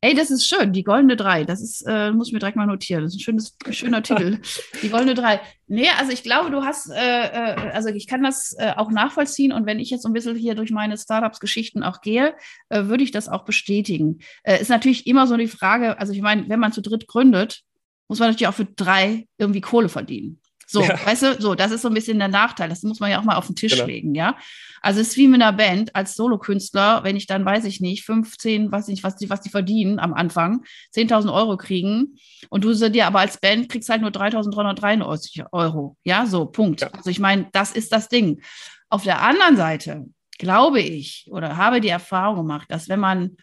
Ey, 0.00 0.14
das 0.14 0.30
ist 0.30 0.46
schön, 0.46 0.74
die 0.74 0.84
goldene 0.84 1.16
drei. 1.16 1.44
Das 1.44 1.62
ist, 1.62 1.82
äh, 1.88 2.10
muss 2.10 2.26
ich 2.26 2.34
mir 2.34 2.38
direkt 2.38 2.58
mal 2.58 2.66
notieren. 2.66 3.04
Das 3.04 3.14
ist 3.14 3.20
ein 3.20 3.22
schönes, 3.22 3.56
schöner 3.70 4.02
Titel. 4.02 4.38
Die 4.82 4.90
goldene 4.90 5.14
drei. 5.14 5.40
Nee, 5.66 5.88
also 5.98 6.12
ich 6.12 6.22
glaube, 6.22 6.50
du 6.50 6.62
hast, 6.62 6.90
äh, 6.90 6.94
äh, 6.94 7.70
also 7.72 7.88
ich 7.88 8.06
kann 8.06 8.22
das 8.22 8.54
äh, 8.58 8.72
auch 8.76 8.90
nachvollziehen 8.90 9.50
und 9.50 9.64
wenn 9.64 9.80
ich 9.80 9.88
jetzt 9.88 10.02
so 10.02 10.10
ein 10.10 10.12
bisschen 10.12 10.36
hier 10.36 10.54
durch 10.54 10.72
meine 10.72 10.98
Startups-Geschichten 10.98 11.82
auch 11.82 12.02
gehe, 12.02 12.34
äh, 12.68 12.84
würde 12.84 13.02
ich 13.02 13.12
das 13.12 13.30
auch 13.30 13.46
bestätigen. 13.46 14.18
Ist 14.44 14.68
natürlich 14.68 15.06
immer 15.06 15.26
so 15.26 15.38
die 15.38 15.46
Frage, 15.46 15.98
also 15.98 16.12
ich 16.12 16.20
meine, 16.20 16.50
wenn 16.50 16.60
man 16.60 16.72
zu 16.72 16.82
dritt 16.82 17.06
gründet, 17.06 17.64
muss 18.08 18.18
man 18.18 18.28
natürlich 18.28 18.48
auch 18.48 18.54
für 18.54 18.66
drei 18.66 19.26
irgendwie 19.38 19.60
Kohle 19.60 19.88
verdienen. 19.88 20.40
So, 20.66 20.82
ja. 20.82 20.98
weißt 21.06 21.22
du, 21.22 21.40
so, 21.40 21.54
das 21.54 21.70
ist 21.70 21.82
so 21.82 21.88
ein 21.88 21.94
bisschen 21.94 22.18
der 22.18 22.28
Nachteil. 22.28 22.68
Das 22.68 22.82
muss 22.82 23.00
man 23.00 23.10
ja 23.10 23.20
auch 23.20 23.24
mal 23.24 23.36
auf 23.36 23.46
den 23.46 23.56
Tisch 23.56 23.74
genau. 23.74 23.86
legen, 23.86 24.14
ja. 24.14 24.36
Also 24.80 25.00
es 25.00 25.08
ist 25.08 25.16
wie 25.16 25.28
mit 25.28 25.40
einer 25.40 25.52
Band 25.52 25.94
als 25.94 26.14
Solokünstler, 26.14 27.04
wenn 27.04 27.16
ich 27.16 27.26
dann, 27.26 27.44
weiß 27.44 27.64
ich 27.64 27.80
nicht, 27.80 28.04
15, 28.04 28.70
weiß 28.72 28.88
nicht, 28.88 29.02
was 29.02 29.16
die, 29.16 29.30
was 29.30 29.40
die 29.40 29.50
verdienen 29.50 29.98
am 29.98 30.14
Anfang, 30.14 30.64
10.000 30.94 31.32
Euro 31.32 31.56
kriegen 31.56 32.16
und 32.50 32.64
du 32.64 32.72
sie 32.72 32.90
dir 32.90 33.06
aber 33.06 33.20
als 33.20 33.38
Band 33.38 33.68
kriegst 33.68 33.88
halt 33.88 34.02
nur 34.02 34.10
3.393 34.10 35.46
Euro. 35.52 35.96
Ja, 36.04 36.26
so, 36.26 36.46
Punkt. 36.46 36.82
Ja. 36.82 36.88
Also 36.88 37.10
ich 37.10 37.20
meine, 37.20 37.48
das 37.52 37.72
ist 37.72 37.92
das 37.92 38.08
Ding. 38.08 38.42
Auf 38.88 39.04
der 39.04 39.22
anderen 39.22 39.56
Seite 39.56 40.06
glaube 40.38 40.80
ich 40.80 41.28
oder 41.30 41.56
habe 41.56 41.80
die 41.80 41.88
Erfahrung 41.88 42.36
gemacht, 42.36 42.66
dass 42.70 42.88
wenn 42.88 43.00
man 43.00 43.36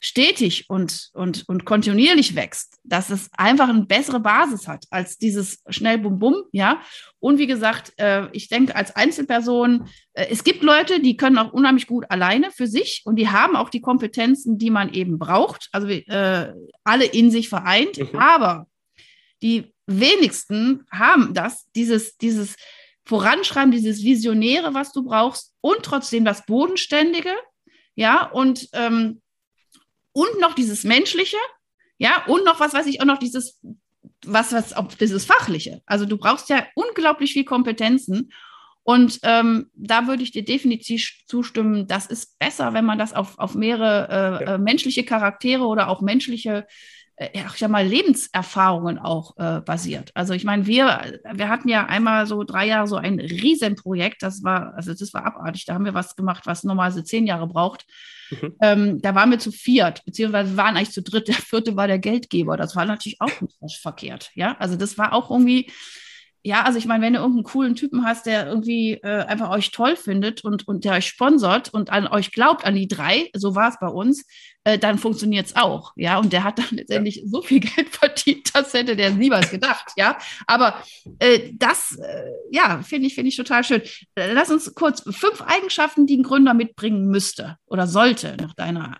stetig 0.00 0.66
und, 0.68 1.10
und, 1.12 1.48
und 1.48 1.64
kontinuierlich 1.64 2.36
wächst, 2.36 2.78
dass 2.84 3.10
es 3.10 3.30
einfach 3.36 3.68
eine 3.68 3.84
bessere 3.84 4.20
Basis 4.20 4.68
hat 4.68 4.84
als 4.90 5.18
dieses 5.18 5.62
schnell 5.68 5.98
bum 5.98 6.18
bum, 6.18 6.44
ja. 6.52 6.80
Und 7.18 7.38
wie 7.38 7.48
gesagt, 7.48 7.92
äh, 7.96 8.28
ich 8.32 8.48
denke 8.48 8.76
als 8.76 8.94
Einzelperson, 8.94 9.88
äh, 10.12 10.26
es 10.30 10.44
gibt 10.44 10.62
Leute, 10.62 11.00
die 11.00 11.16
können 11.16 11.38
auch 11.38 11.52
unheimlich 11.52 11.88
gut 11.88 12.04
alleine 12.10 12.52
für 12.52 12.68
sich 12.68 13.02
und 13.04 13.16
die 13.16 13.28
haben 13.28 13.56
auch 13.56 13.70
die 13.70 13.80
Kompetenzen, 13.80 14.56
die 14.56 14.70
man 14.70 14.92
eben 14.92 15.18
braucht, 15.18 15.68
also 15.72 15.88
äh, 15.88 16.52
alle 16.84 17.04
in 17.04 17.32
sich 17.32 17.48
vereint, 17.48 17.98
mhm. 17.98 18.18
aber 18.18 18.68
die 19.42 19.74
wenigsten 19.86 20.86
haben 20.92 21.34
das, 21.34 21.66
dieses, 21.74 22.16
dieses 22.18 22.54
Voranschreiben, 23.04 23.72
dieses 23.72 24.04
Visionäre, 24.04 24.74
was 24.74 24.92
du 24.92 25.02
brauchst 25.02 25.54
und 25.60 25.82
trotzdem 25.82 26.24
das 26.24 26.46
Bodenständige, 26.46 27.34
ja, 27.96 28.26
und 28.26 28.68
ähm, 28.74 29.22
und 30.18 30.40
noch 30.40 30.54
dieses 30.54 30.82
Menschliche, 30.82 31.36
ja, 31.96 32.24
und 32.26 32.44
noch, 32.44 32.58
was 32.58 32.74
weiß 32.74 32.86
ich, 32.86 33.00
auch 33.00 33.04
noch 33.04 33.18
dieses, 33.18 33.60
was, 34.26 34.52
was, 34.52 34.72
auch 34.72 34.92
dieses 34.94 35.24
Fachliche. 35.24 35.80
Also 35.86 36.06
du 36.06 36.16
brauchst 36.16 36.48
ja 36.48 36.66
unglaublich 36.74 37.32
viel 37.32 37.44
Kompetenzen. 37.44 38.32
Und 38.82 39.20
ähm, 39.22 39.70
da 39.74 40.08
würde 40.08 40.24
ich 40.24 40.32
dir 40.32 40.44
definitiv 40.44 41.12
zustimmen, 41.26 41.86
das 41.86 42.06
ist 42.06 42.36
besser, 42.38 42.72
wenn 42.74 42.84
man 42.84 42.98
das 42.98 43.12
auf, 43.12 43.38
auf 43.38 43.54
mehrere 43.54 44.08
äh, 44.08 44.44
ja. 44.44 44.54
Äh, 44.54 44.58
menschliche 44.58 45.04
Charaktere 45.04 45.64
oder 45.64 45.88
auch 45.88 46.00
menschliche 46.00 46.66
ja, 47.20 47.46
ich 47.46 47.58
sag 47.58 47.70
mal, 47.70 47.86
Lebenserfahrungen 47.86 48.98
auch 48.98 49.36
äh, 49.38 49.60
basiert. 49.60 50.10
Also 50.14 50.34
ich 50.34 50.44
meine, 50.44 50.66
wir, 50.66 51.20
wir 51.32 51.48
hatten 51.48 51.68
ja 51.68 51.86
einmal 51.86 52.26
so 52.26 52.44
drei 52.44 52.66
Jahre 52.66 52.86
so 52.86 52.96
ein 52.96 53.18
Riesenprojekt, 53.18 54.22
das 54.22 54.44
war, 54.44 54.74
also 54.74 54.94
das 54.94 55.12
war 55.12 55.26
abartig, 55.26 55.64
da 55.64 55.74
haben 55.74 55.84
wir 55.84 55.94
was 55.94 56.14
gemacht, 56.14 56.46
was 56.46 56.64
normalerweise 56.64 57.04
zehn 57.04 57.26
Jahre 57.26 57.48
braucht. 57.48 57.86
Mhm. 58.30 58.54
Ähm, 58.60 59.02
da 59.02 59.14
waren 59.14 59.30
wir 59.30 59.38
zu 59.38 59.50
viert, 59.50 60.04
beziehungsweise 60.04 60.56
waren 60.56 60.76
eigentlich 60.76 60.92
zu 60.92 61.02
dritt, 61.02 61.28
der 61.28 61.34
vierte 61.34 61.76
war 61.76 61.86
der 61.88 61.98
Geldgeber. 61.98 62.56
Das 62.56 62.76
war 62.76 62.84
natürlich 62.84 63.20
auch 63.20 63.32
nicht 63.60 63.80
verkehrt. 63.80 64.30
Ja, 64.34 64.56
also 64.58 64.76
das 64.76 64.96
war 64.96 65.12
auch 65.12 65.30
irgendwie, 65.30 65.70
ja, 66.44 66.62
also 66.62 66.78
ich 66.78 66.86
meine, 66.86 67.04
wenn 67.04 67.14
du 67.14 67.18
irgendeinen 67.18 67.44
coolen 67.44 67.74
Typen 67.74 68.04
hast, 68.04 68.26
der 68.26 68.46
irgendwie 68.46 68.94
äh, 68.94 69.24
einfach 69.24 69.50
euch 69.50 69.70
toll 69.70 69.96
findet 69.96 70.44
und, 70.44 70.66
und 70.68 70.84
der 70.84 70.92
euch 70.92 71.06
sponsort 71.06 71.72
und 71.74 71.90
an 71.90 72.06
euch 72.06 72.32
glaubt, 72.32 72.64
an 72.64 72.74
die 72.74 72.88
drei, 72.88 73.30
so 73.34 73.54
war 73.54 73.68
es 73.68 73.78
bei 73.80 73.88
uns, 73.88 74.24
äh, 74.64 74.78
dann 74.78 74.98
funktioniert 74.98 75.46
es 75.46 75.56
auch. 75.56 75.92
Ja, 75.96 76.18
und 76.18 76.32
der 76.32 76.44
hat 76.44 76.58
dann 76.58 76.68
letztendlich 76.70 77.16
ja. 77.16 77.22
so 77.26 77.42
viel 77.42 77.60
Geld 77.60 77.88
verdient, 77.88 78.54
das 78.54 78.72
hätte 78.72 78.96
der 78.96 79.10
niemals 79.10 79.50
gedacht. 79.50 79.92
ja, 79.96 80.16
aber 80.46 80.82
äh, 81.18 81.50
das, 81.54 81.98
äh, 81.98 82.30
ja, 82.50 82.82
finde 82.82 83.08
ich, 83.08 83.14
finde 83.14 83.28
ich 83.28 83.36
total 83.36 83.64
schön. 83.64 83.82
Äh, 84.14 84.32
lass 84.32 84.50
uns 84.50 84.74
kurz 84.74 85.02
fünf 85.02 85.42
Eigenschaften, 85.42 86.06
die 86.06 86.16
ein 86.16 86.22
Gründer 86.22 86.54
mitbringen 86.54 87.08
müsste 87.08 87.56
oder 87.66 87.86
sollte, 87.86 88.36
nach 88.40 88.54
deiner 88.54 88.98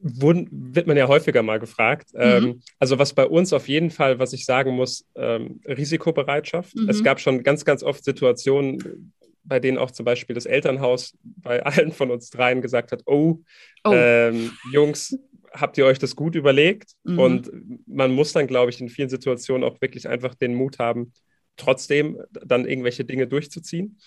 wird 0.00 0.86
man 0.86 0.96
ja 0.96 1.08
häufiger 1.08 1.42
mal 1.42 1.58
gefragt. 1.58 2.12
Mhm. 2.14 2.20
Ähm, 2.20 2.62
also 2.78 2.98
was 2.98 3.12
bei 3.12 3.26
uns 3.26 3.52
auf 3.52 3.68
jeden 3.68 3.90
Fall, 3.90 4.18
was 4.18 4.32
ich 4.32 4.44
sagen 4.44 4.72
muss, 4.72 5.06
ähm, 5.14 5.60
Risikobereitschaft. 5.66 6.74
Mhm. 6.74 6.88
Es 6.88 7.02
gab 7.02 7.20
schon 7.20 7.42
ganz, 7.42 7.64
ganz 7.64 7.82
oft 7.82 8.04
Situationen, 8.04 9.12
bei 9.44 9.60
denen 9.60 9.78
auch 9.78 9.90
zum 9.90 10.04
Beispiel 10.04 10.34
das 10.34 10.46
Elternhaus 10.46 11.16
bei 11.22 11.64
allen 11.66 11.92
von 11.92 12.10
uns 12.10 12.30
dreien 12.30 12.60
gesagt 12.60 12.92
hat, 12.92 13.02
oh, 13.06 13.40
oh. 13.84 13.92
Ähm, 13.92 14.52
Jungs, 14.72 15.18
habt 15.52 15.78
ihr 15.78 15.86
euch 15.86 15.98
das 15.98 16.16
gut 16.16 16.34
überlegt? 16.34 16.92
Mhm. 17.04 17.18
Und 17.18 17.50
man 17.86 18.12
muss 18.12 18.32
dann, 18.32 18.46
glaube 18.46 18.70
ich, 18.70 18.80
in 18.80 18.88
vielen 18.88 19.08
Situationen 19.08 19.68
auch 19.68 19.80
wirklich 19.80 20.08
einfach 20.08 20.34
den 20.34 20.54
Mut 20.54 20.78
haben, 20.78 21.12
trotzdem 21.56 22.20
dann 22.30 22.66
irgendwelche 22.66 23.04
Dinge 23.04 23.26
durchzuziehen. 23.26 23.98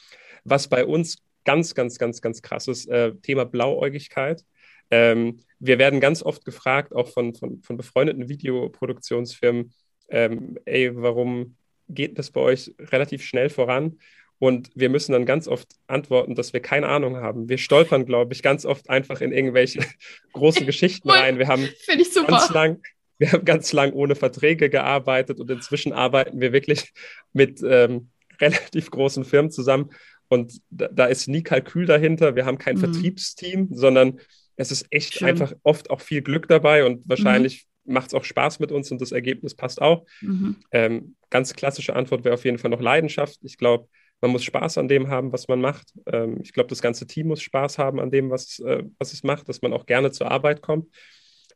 Was 0.44 0.68
bei 0.68 0.86
uns 0.86 1.24
ganz, 1.44 1.76
ganz, 1.76 1.98
ganz, 1.98 2.22
ganz 2.22 2.42
krass 2.42 2.68
ist, 2.68 2.88
äh, 2.88 3.14
Thema 3.22 3.46
Blauäugigkeit. 3.46 4.44
Ähm, 4.92 5.40
wir 5.60 5.80
werden 5.80 6.00
ganz 6.00 6.22
oft 6.22 6.46
gefragt, 6.46 6.94
auch 6.94 7.08
von, 7.08 7.34
von, 7.34 7.62
von 7.62 7.78
befreundeten 7.78 8.30
Videoproduktionsfirmen, 8.30 9.74
ähm, 10.10 10.58
ey, 10.66 10.92
warum 10.96 11.56
geht 11.88 12.20
das 12.20 12.32
bei 12.32 12.42
euch 12.42 12.74
relativ 12.80 13.24
schnell 13.24 13.50
voran? 13.50 13.98
Und 14.40 14.72
wir 14.74 14.90
müssen 14.90 15.12
dann 15.12 15.26
ganz 15.26 15.48
oft 15.48 15.68
antworten, 15.86 16.34
dass 16.34 16.52
wir 16.52 16.62
keine 16.62 16.88
Ahnung 16.88 17.18
haben. 17.18 17.48
Wir 17.48 17.60
stolpern, 17.60 18.08
glaube 18.08 18.34
ich, 18.34 18.42
ganz 18.42 18.66
oft 18.66 18.90
einfach 18.90 19.22
in 19.22 19.32
irgendwelche 19.32 19.82
großen 20.34 20.66
Geschichten 20.66 21.10
rein. 21.12 21.38
Wir 21.38 21.48
haben 21.48 21.70
ganz 22.28 22.50
lang, 22.50 22.82
wir 23.20 23.32
haben 23.32 23.46
ganz 23.46 23.72
lang 23.72 23.94
ohne 23.94 24.16
Verträge 24.16 24.70
gearbeitet 24.70 25.40
und 25.40 25.50
inzwischen 25.52 25.94
arbeiten 25.94 26.42
wir 26.42 26.54
wirklich 26.54 26.92
mit 27.34 27.62
ähm, 27.64 28.10
relativ 28.40 28.90
großen 28.90 29.24
Firmen 29.26 29.52
zusammen. 29.52 29.92
Und 30.28 30.60
da, 30.72 30.88
da, 30.88 31.06
ist 31.06 31.28
nie 31.28 31.44
Kalkül 31.44 31.86
dahinter. 31.86 32.36
Wir 32.36 32.46
haben 32.46 32.58
kein 32.58 32.78
mhm. 32.78 32.80
Vertriebsteam, 32.80 33.68
sondern 33.72 34.20
es 34.62 34.72
ist 34.72 34.88
echt 34.92 35.16
Schön. 35.16 35.28
einfach 35.28 35.54
oft 35.64 35.90
auch 35.90 36.02
viel 36.02 36.22
Glück 36.22 36.48
dabei 36.48 36.86
und 36.86 37.02
wahrscheinlich 37.08 37.68
mhm. 37.84 37.94
macht 37.94 38.08
es 38.08 38.14
auch 38.14 38.24
Spaß 38.24 38.60
mit 38.60 38.72
uns 38.72 38.92
und 38.92 39.02
das 39.02 39.12
Ergebnis 39.12 39.56
passt 39.56 39.82
auch. 39.82 40.06
Mhm. 40.22 40.58
Ähm, 40.72 41.16
ganz 41.30 41.54
klassische 41.54 41.96
Antwort 41.96 42.24
wäre 42.24 42.36
auf 42.36 42.46
jeden 42.46 42.58
Fall 42.58 42.72
noch 42.72 42.82
Leidenschaft. 42.82 43.40
Ich 43.44 43.58
glaube, 43.58 43.88
man 44.22 44.32
muss 44.32 44.44
Spaß 44.44 44.78
an 44.78 44.88
dem 44.88 45.10
haben, 45.10 45.34
was 45.34 45.48
man 45.48 45.60
macht. 45.60 45.94
Ähm, 46.06 46.40
ich 46.44 46.54
glaube, 46.54 46.70
das 46.70 46.82
ganze 46.82 47.08
Team 47.08 47.28
muss 47.28 47.42
Spaß 47.42 47.80
haben 47.80 48.00
an 48.00 48.12
dem, 48.12 48.30
was, 48.30 48.60
äh, 48.60 48.84
was 49.00 49.14
es 49.14 49.24
macht, 49.24 49.50
dass 49.50 49.62
man 49.62 49.74
auch 49.74 49.88
gerne 49.88 50.12
zur 50.12 50.30
Arbeit 50.30 50.62
kommt. 50.62 50.88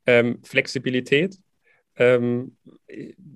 Ähm, 0.08 0.40
Flexibilität. 0.44 1.38
Ähm, 1.98 2.58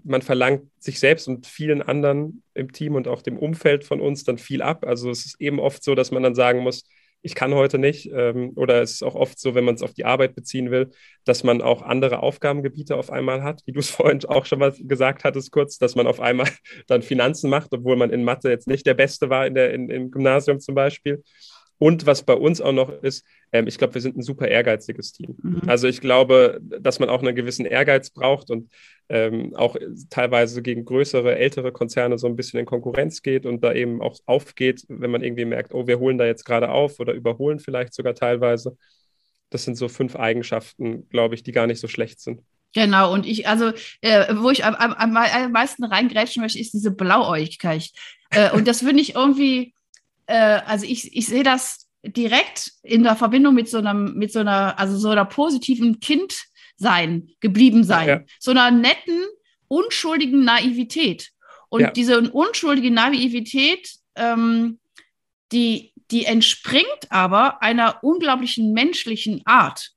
man 0.04 0.22
verlangt 0.22 0.64
sich 0.80 1.00
selbst 1.00 1.28
und 1.28 1.48
vielen 1.48 1.82
anderen 1.82 2.44
im 2.56 2.74
Team 2.74 2.96
und 2.96 3.08
auch 3.08 3.22
dem 3.22 3.38
Umfeld 3.38 3.86
von 3.86 4.02
uns 4.02 4.24
dann 4.24 4.38
viel 4.38 4.62
ab. 4.62 4.86
Also 4.86 5.12
es 5.12 5.26
ist 5.26 5.40
eben 5.40 5.60
oft 5.60 5.84
so, 5.84 5.96
dass 5.96 6.12
man 6.12 6.24
dann 6.24 6.36
sagen 6.36 6.60
muss, 6.60 6.84
ich 7.22 7.36
kann 7.36 7.54
heute 7.54 7.78
nicht. 7.78 8.10
Ähm, 8.14 8.54
oder 8.56 8.82
es 8.82 8.94
ist 8.94 9.04
auch 9.04 9.16
oft 9.16 9.40
so, 9.40 9.56
wenn 9.56 9.66
man 9.66 9.76
es 9.76 9.82
auf 9.82 9.94
die 9.94 10.06
Arbeit 10.06 10.36
beziehen 10.36 10.72
will, 10.72 10.92
dass 11.26 11.44
man 11.44 11.62
auch 11.62 11.82
andere 11.82 12.24
Aufgabengebiete 12.24 12.96
auf 12.96 13.12
einmal 13.12 13.44
hat, 13.44 13.62
wie 13.66 13.72
du 13.72 13.80
es 13.80 13.90
vorhin 13.90 14.24
auch 14.26 14.46
schon 14.46 14.60
mal 14.60 14.74
gesagt 14.80 15.24
hattest, 15.24 15.52
kurz, 15.52 15.78
dass 15.78 15.96
man 15.96 16.08
auf 16.08 16.20
einmal 16.20 16.48
dann 16.88 17.02
Finanzen 17.02 17.50
macht, 17.50 17.74
obwohl 17.74 17.96
man 17.96 18.12
in 18.12 18.24
Mathe 18.24 18.50
jetzt 18.50 18.68
nicht 18.68 18.86
der 18.86 18.94
Beste 18.94 19.30
war 19.30 19.46
in 19.46 19.56
der, 19.56 19.74
in, 19.74 19.90
im 19.90 20.12
Gymnasium 20.12 20.60
zum 20.60 20.76
Beispiel. 20.76 21.24
Und 21.79 22.05
was 22.05 22.24
bei 22.24 22.33
uns 22.33 22.59
auch 22.59 22.74
noch 22.74 22.89
ist, 22.89 23.25
ähm, 23.53 23.65
ich 23.65 23.77
glaube, 23.77 23.93
wir 23.93 24.01
sind 24.01 24.17
ein 24.17 24.21
super 24.21 24.50
ehrgeiziges 24.50 25.13
Team. 25.13 25.38
Mhm. 25.41 25.62
Also 25.65 25.88
ich 25.88 26.01
glaube, 26.01 26.59
dass 26.62 27.00
man 27.00 27.09
auch 27.09 27.24
einen 27.24 27.36
gewissen 27.36 27.65
Ehrgeiz 27.65 28.09
braucht 28.09 28.51
und 28.51 28.69
ähm, 29.07 29.55
auch 29.55 29.77
teilweise 30.09 30.62
gegen 30.62 30.83
größere, 30.83 31.38
ältere 31.38 31.71
Konzerne 31.71 32.19
so 32.19 32.27
ein 32.27 32.36
bisschen 32.36 32.59
in 32.59 32.65
Konkurrenz 32.65 33.21
geht 33.21 33.45
und 33.45 33.63
da 33.63 33.74
eben 33.74 34.01
auch 34.01 34.19
aufgeht, 34.25 34.83
wenn 34.89 35.09
man 35.09 35.24
irgendwie 35.24 35.45
merkt, 35.45 35.74
oh, 35.74 35.88
wir 35.88 36.00
holen 36.00 36.17
da 36.17 36.25
jetzt 36.25 36.43
gerade 36.43 36.69
auf 36.69 37.00
oder 37.00 37.13
überholen 37.13 37.59
vielleicht 37.59 37.93
sogar 37.93 38.13
teilweise. 38.13 38.77
Das 39.50 39.63
sind 39.63 39.77
so 39.77 39.88
fünf 39.88 40.17
Eigenschaften, 40.17 41.07
glaube 41.09 41.33
ich, 41.33 41.43
die 41.43 41.53
gar 41.53 41.65
nicht 41.65 41.79
so 41.79 41.88
schlecht 41.88 42.19
sind. 42.19 42.41
Genau, 42.75 43.12
und 43.12 43.25
ich, 43.25 43.48
also, 43.48 43.71
äh, 44.01 44.36
wo 44.36 44.51
ich 44.51 44.63
am, 44.63 44.75
am, 44.75 45.17
am 45.17 45.51
meisten 45.51 45.83
reingrätschen 45.86 46.43
möchte, 46.43 46.59
ist 46.59 46.74
diese 46.74 46.91
Blauäugigkeit. 46.91 47.89
Äh, 48.29 48.51
und 48.51 48.67
das 48.67 48.79
finde 48.79 49.01
ich 49.01 49.15
irgendwie, 49.15 49.74
äh, 50.29 50.62
also 50.65 50.86
ich, 50.86 51.15
ich 51.15 51.25
sehe 51.25 51.43
das 51.43 51.89
direkt 52.03 52.71
in 52.83 53.03
der 53.03 53.15
Verbindung 53.15 53.55
mit 53.55 53.67
so 53.67 53.79
einem, 53.79 54.13
mit 54.13 54.31
so 54.31 54.39
einer, 54.39 54.77
also 54.77 54.95
so 54.98 55.09
einer 55.09 55.25
positiven 55.25 56.00
Kindsein, 56.00 57.29
geblieben 57.39 57.83
sein, 57.83 58.07
ja. 58.07 58.21
so 58.39 58.51
einer 58.51 58.71
netten, 58.71 59.25
unschuldigen 59.67 60.43
Naivität. 60.43 61.31
Und 61.69 61.81
ja. 61.81 61.91
diese 61.91 62.31
unschuldige 62.31 62.91
Naivität, 62.91 63.89
ähm, 64.15 64.79
die, 65.51 65.93
die 66.12 66.25
entspringt 66.25 67.09
aber 67.09 67.62
einer 67.62 68.03
unglaublichen 68.03 68.71
menschlichen 68.71 69.41
Art. 69.45 69.91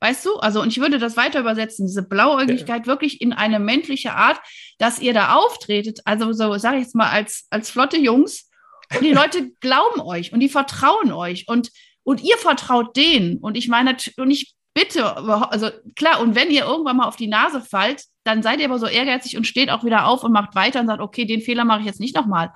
Weißt 0.00 0.24
du? 0.24 0.36
Also, 0.36 0.62
und 0.62 0.68
ich 0.68 0.80
würde 0.80 0.98
das 0.98 1.16
weiter 1.16 1.40
übersetzen, 1.40 1.86
diese 1.86 2.02
Blauäugigkeit 2.02 2.82
ja. 2.82 2.86
wirklich 2.86 3.20
in 3.20 3.32
eine 3.32 3.58
menschliche 3.58 4.12
Art, 4.12 4.40
dass 4.78 4.98
ihr 5.00 5.12
da 5.12 5.34
auftretet, 5.34 6.00
also 6.04 6.32
so, 6.32 6.56
sage 6.56 6.78
ich 6.78 6.84
jetzt 6.84 6.94
mal, 6.94 7.10
als, 7.10 7.46
als 7.50 7.70
flotte 7.70 7.98
Jungs, 7.98 8.47
und 8.94 9.02
die 9.02 9.12
Leute 9.12 9.50
glauben 9.60 10.00
euch 10.00 10.32
und 10.32 10.40
die 10.40 10.48
vertrauen 10.48 11.12
euch 11.12 11.46
und, 11.48 11.70
und 12.02 12.22
ihr 12.22 12.38
vertraut 12.38 12.96
denen. 12.96 13.38
Und 13.38 13.56
ich 13.56 13.68
meine, 13.68 13.96
und 14.16 14.30
ich 14.30 14.54
bitte, 14.74 15.16
also 15.16 15.70
klar, 15.96 16.20
und 16.20 16.34
wenn 16.34 16.50
ihr 16.50 16.64
irgendwann 16.64 16.98
mal 16.98 17.08
auf 17.08 17.16
die 17.16 17.26
Nase 17.26 17.60
fallt, 17.60 18.04
dann 18.24 18.42
seid 18.42 18.60
ihr 18.60 18.66
aber 18.66 18.78
so 18.78 18.86
ehrgeizig 18.86 19.36
und 19.36 19.46
steht 19.46 19.70
auch 19.70 19.84
wieder 19.84 20.06
auf 20.06 20.22
und 20.22 20.32
macht 20.32 20.54
weiter 20.54 20.80
und 20.80 20.86
sagt, 20.86 21.00
okay, 21.00 21.24
den 21.24 21.40
Fehler 21.40 21.64
mache 21.64 21.80
ich 21.80 21.86
jetzt 21.86 22.00
nicht 22.00 22.14
nochmal. 22.14 22.52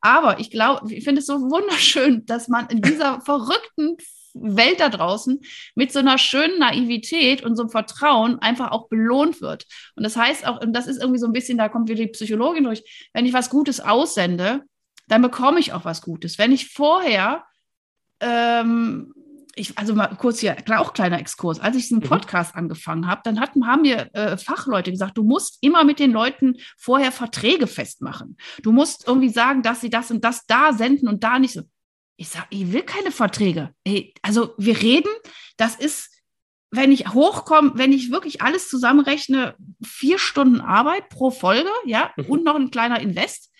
Aber 0.00 0.40
ich 0.40 0.50
glaube, 0.50 0.92
ich 0.92 1.04
finde 1.04 1.20
es 1.20 1.26
so 1.26 1.34
wunderschön, 1.34 2.24
dass 2.26 2.48
man 2.48 2.68
in 2.68 2.82
dieser 2.82 3.20
verrückten 3.24 3.96
Welt 4.34 4.80
da 4.80 4.88
draußen 4.88 5.40
mit 5.74 5.92
so 5.92 5.98
einer 5.98 6.18
schönen 6.18 6.58
Naivität 6.58 7.42
und 7.42 7.56
so 7.56 7.62
einem 7.62 7.70
Vertrauen 7.70 8.38
einfach 8.38 8.70
auch 8.70 8.88
belohnt 8.88 9.40
wird. 9.40 9.66
Und 9.96 10.04
das 10.04 10.16
heißt 10.16 10.46
auch, 10.46 10.60
und 10.60 10.72
das 10.72 10.86
ist 10.86 11.00
irgendwie 11.00 11.20
so 11.20 11.26
ein 11.26 11.32
bisschen, 11.32 11.58
da 11.58 11.68
kommt 11.68 11.88
wieder 11.88 12.02
die 12.02 12.10
Psychologin 12.10 12.64
durch, 12.64 12.82
wenn 13.12 13.26
ich 13.26 13.32
was 13.32 13.50
Gutes 13.50 13.80
aussende, 13.80 14.62
dann 15.10 15.22
bekomme 15.22 15.60
ich 15.60 15.72
auch 15.72 15.84
was 15.84 16.02
Gutes. 16.02 16.38
Wenn 16.38 16.52
ich 16.52 16.72
vorher 16.72 17.44
ähm, 18.20 19.14
ich, 19.56 19.76
also 19.78 19.94
mal 19.94 20.08
kurz 20.16 20.40
hier, 20.40 20.56
auch 20.76 20.92
kleiner 20.92 21.18
Exkurs. 21.18 21.60
Als 21.60 21.76
ich 21.76 21.84
diesen 21.84 21.98
mhm. 21.98 22.08
Podcast 22.08 22.54
mhm. 22.54 22.60
angefangen 22.60 23.06
habe, 23.06 23.20
dann 23.24 23.40
hatten, 23.40 23.66
haben 23.66 23.82
mir 23.82 24.08
äh, 24.14 24.36
Fachleute 24.36 24.90
gesagt, 24.90 25.18
du 25.18 25.24
musst 25.24 25.58
immer 25.60 25.84
mit 25.84 25.98
den 25.98 26.12
Leuten 26.12 26.56
vorher 26.78 27.12
Verträge 27.12 27.66
festmachen. 27.66 28.36
Du 28.62 28.72
musst 28.72 29.06
irgendwie 29.06 29.28
sagen, 29.28 29.62
dass 29.62 29.80
sie 29.80 29.90
das 29.90 30.10
und 30.10 30.24
das 30.24 30.46
da 30.46 30.72
senden 30.72 31.08
und 31.08 31.24
da 31.24 31.38
nicht 31.38 31.52
so. 31.52 31.62
Ich 32.16 32.28
sage, 32.28 32.46
ich 32.50 32.72
will 32.72 32.82
keine 32.82 33.10
Verträge. 33.10 33.70
Ey, 33.84 34.14
also 34.22 34.54
wir 34.58 34.80
reden, 34.80 35.10
das 35.56 35.76
ist, 35.76 36.10
wenn 36.70 36.92
ich 36.92 37.08
hochkomme, 37.08 37.72
wenn 37.74 37.92
ich 37.92 38.10
wirklich 38.10 38.42
alles 38.42 38.68
zusammenrechne, 38.68 39.56
vier 39.82 40.18
Stunden 40.18 40.60
Arbeit 40.60 41.08
pro 41.08 41.30
Folge, 41.30 41.70
ja, 41.86 42.12
mhm. 42.16 42.26
und 42.26 42.44
noch 42.44 42.56
ein 42.56 42.70
kleiner 42.70 43.00
Invest 43.00 43.50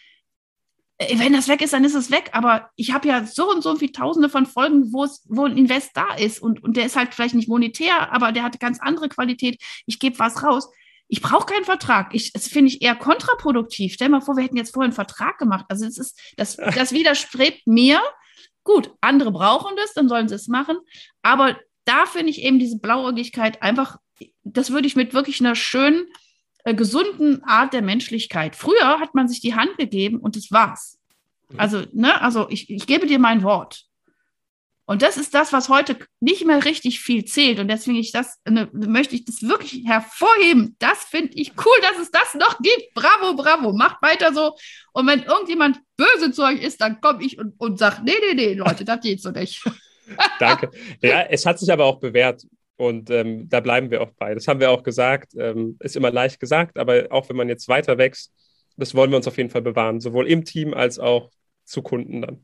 wenn 1.15 1.33
das 1.33 1.49
weg 1.49 1.63
ist, 1.63 1.73
dann 1.73 1.85
ist 1.85 1.95
es 1.95 2.11
weg. 2.11 2.31
Aber 2.33 2.71
ich 2.77 2.93
habe 2.93 3.09
ja 3.09 3.25
so 3.25 3.51
und 3.51 3.63
so 3.63 3.75
viele 3.77 3.93
Tausende 3.93 4.29
von 4.29 4.47
Folgen, 4.47 4.93
wo 4.93 5.05
es, 5.05 5.25
wo 5.29 5.47
ein 5.47 5.57
Invest 5.57 5.93
da 5.95 6.15
ist 6.15 6.41
und, 6.41 6.63
und 6.63 6.77
der 6.77 6.87
ist 6.87 6.97
halt 6.97 7.15
vielleicht 7.15 7.35
nicht 7.35 7.49
monetär, 7.49 8.13
aber 8.13 8.33
der 8.33 8.43
hat 8.43 8.61
ganz 8.61 8.81
andere 8.81 9.09
Qualität. 9.09 9.61
Ich 9.87 9.99
gebe 9.99 10.19
was 10.19 10.43
raus. 10.43 10.69
Ich 11.09 11.23
brauche 11.23 11.47
keinen 11.47 11.65
Vertrag. 11.65 12.15
Ich, 12.15 12.33
das 12.33 12.49
finde 12.49 12.69
ich 12.69 12.83
eher 12.83 12.95
kontraproduktiv. 12.95 13.95
Stell 13.95 14.11
mal 14.11 14.21
vor, 14.21 14.37
wir 14.37 14.45
hätten 14.45 14.57
jetzt 14.57 14.75
vorher 14.75 14.87
einen 14.87 14.93
Vertrag 14.93 15.39
gemacht. 15.39 15.65
Also 15.69 15.87
es 15.87 15.99
ist, 15.99 16.21
das, 16.37 16.57
das 16.57 16.93
widerstrebt 16.93 17.67
mir. 17.67 18.01
Gut, 18.63 18.93
andere 19.01 19.33
brauchen 19.33 19.75
das, 19.77 19.95
dann 19.95 20.09
sollen 20.09 20.29
sie 20.29 20.35
es 20.35 20.47
machen. 20.49 20.77
Aber 21.23 21.59
da 21.85 22.07
finde 22.07 22.31
ich 22.31 22.43
eben 22.43 22.59
diese 22.59 22.79
Blauäugigkeit 22.79 23.63
einfach, 23.63 23.97
das 24.45 24.71
würde 24.71 24.87
ich 24.87 24.97
mit 24.97 25.15
wirklich 25.15 25.41
einer 25.41 25.57
schönen 25.57 26.07
äh, 26.65 26.75
gesunden 26.75 27.43
Art 27.45 27.73
der 27.73 27.83
Menschlichkeit. 27.83 28.57
Früher 28.57 29.01
hat 29.01 29.15
man 29.15 29.29
sich 29.29 29.41
die 29.41 29.55
Hand 29.55 29.77
gegeben 29.79 30.19
und 30.19 30.37
das 30.37 30.51
war's. 30.51 30.99
Mhm. 31.49 31.61
Also, 31.61 31.83
ne, 31.93 32.21
also 32.21 32.49
ich, 32.51 32.71
ich 32.71 32.87
gebe 32.87 33.07
dir 33.07 33.19
mein 33.19 33.43
Wort. 33.43 33.85
Und 34.91 35.03
das 35.03 35.17
ist 35.17 35.35
das, 35.35 35.53
was 35.53 35.69
heute 35.69 35.97
nicht 36.19 36.45
mehr 36.45 36.65
richtig 36.65 36.99
viel 36.99 37.25
zählt. 37.25 37.61
Und 37.61 37.69
deswegen 37.69 37.97
ich 37.97 38.11
das, 38.11 38.41
ne, 38.45 38.69
möchte 38.73 39.15
ich 39.15 39.25
das 39.25 39.43
wirklich 39.43 39.85
hervorheben. 39.87 40.75
Das 40.81 41.05
finde 41.05 41.31
ich 41.35 41.53
cool, 41.65 41.77
dass 41.81 42.03
es 42.03 42.11
das 42.11 42.35
noch 42.35 42.59
gibt. 42.59 42.93
Bravo, 42.95 43.37
bravo. 43.37 43.73
Macht 43.73 44.03
weiter 44.03 44.35
so. 44.35 44.57
Und 44.93 45.07
wenn 45.07 45.23
irgendjemand 45.23 45.81
böse 45.97 46.33
zu 46.33 46.43
euch 46.43 46.61
ist, 46.61 46.81
dann 46.81 47.01
komme 47.01 47.23
ich 47.23 47.39
und, 47.39 47.55
und 47.61 47.79
sage, 47.79 48.03
nee, 48.05 48.15
nee, 48.21 48.35
nee, 48.35 48.55
Leute, 48.55 48.85
das 48.85 49.01
geht 49.01 49.23
so 49.23 49.31
nicht. 49.31 49.63
Danke. 50.41 50.73
Ja, 51.01 51.21
es 51.23 51.47
hat 51.47 51.61
sich 51.61 51.73
aber 51.73 51.85
auch 51.85 52.01
bewährt. 52.01 52.43
Und 52.81 53.11
ähm, 53.11 53.47
da 53.51 53.61
bleiben 53.61 53.91
wir 53.91 54.01
auch 54.01 54.13
bei. 54.13 54.33
Das 54.33 54.49
haben 54.49 54.59
wir 54.59 54.71
auch 54.71 54.83
gesagt. 54.83 55.35
Ähm, 55.37 55.77
ist 55.81 55.97
immer 55.97 56.11
leicht 56.11 56.41
gesagt, 56.41 56.79
aber 56.79 57.09
auch 57.11 57.29
wenn 57.29 57.37
man 57.37 57.51
jetzt 57.51 57.69
weiter 57.69 57.99
wächst, 57.99 58.33
das 58.79 58.95
wollen 58.95 59.11
wir 59.11 59.19
uns 59.19 59.29
auf 59.29 59.37
jeden 59.37 59.51
Fall 59.51 59.61
bewahren, 59.61 60.01
sowohl 60.01 60.27
im 60.27 60.47
Team 60.47 60.73
als 60.73 60.99
auch 60.99 61.29
zu 61.67 61.83
Kunden 61.83 62.23
dann. 62.23 62.43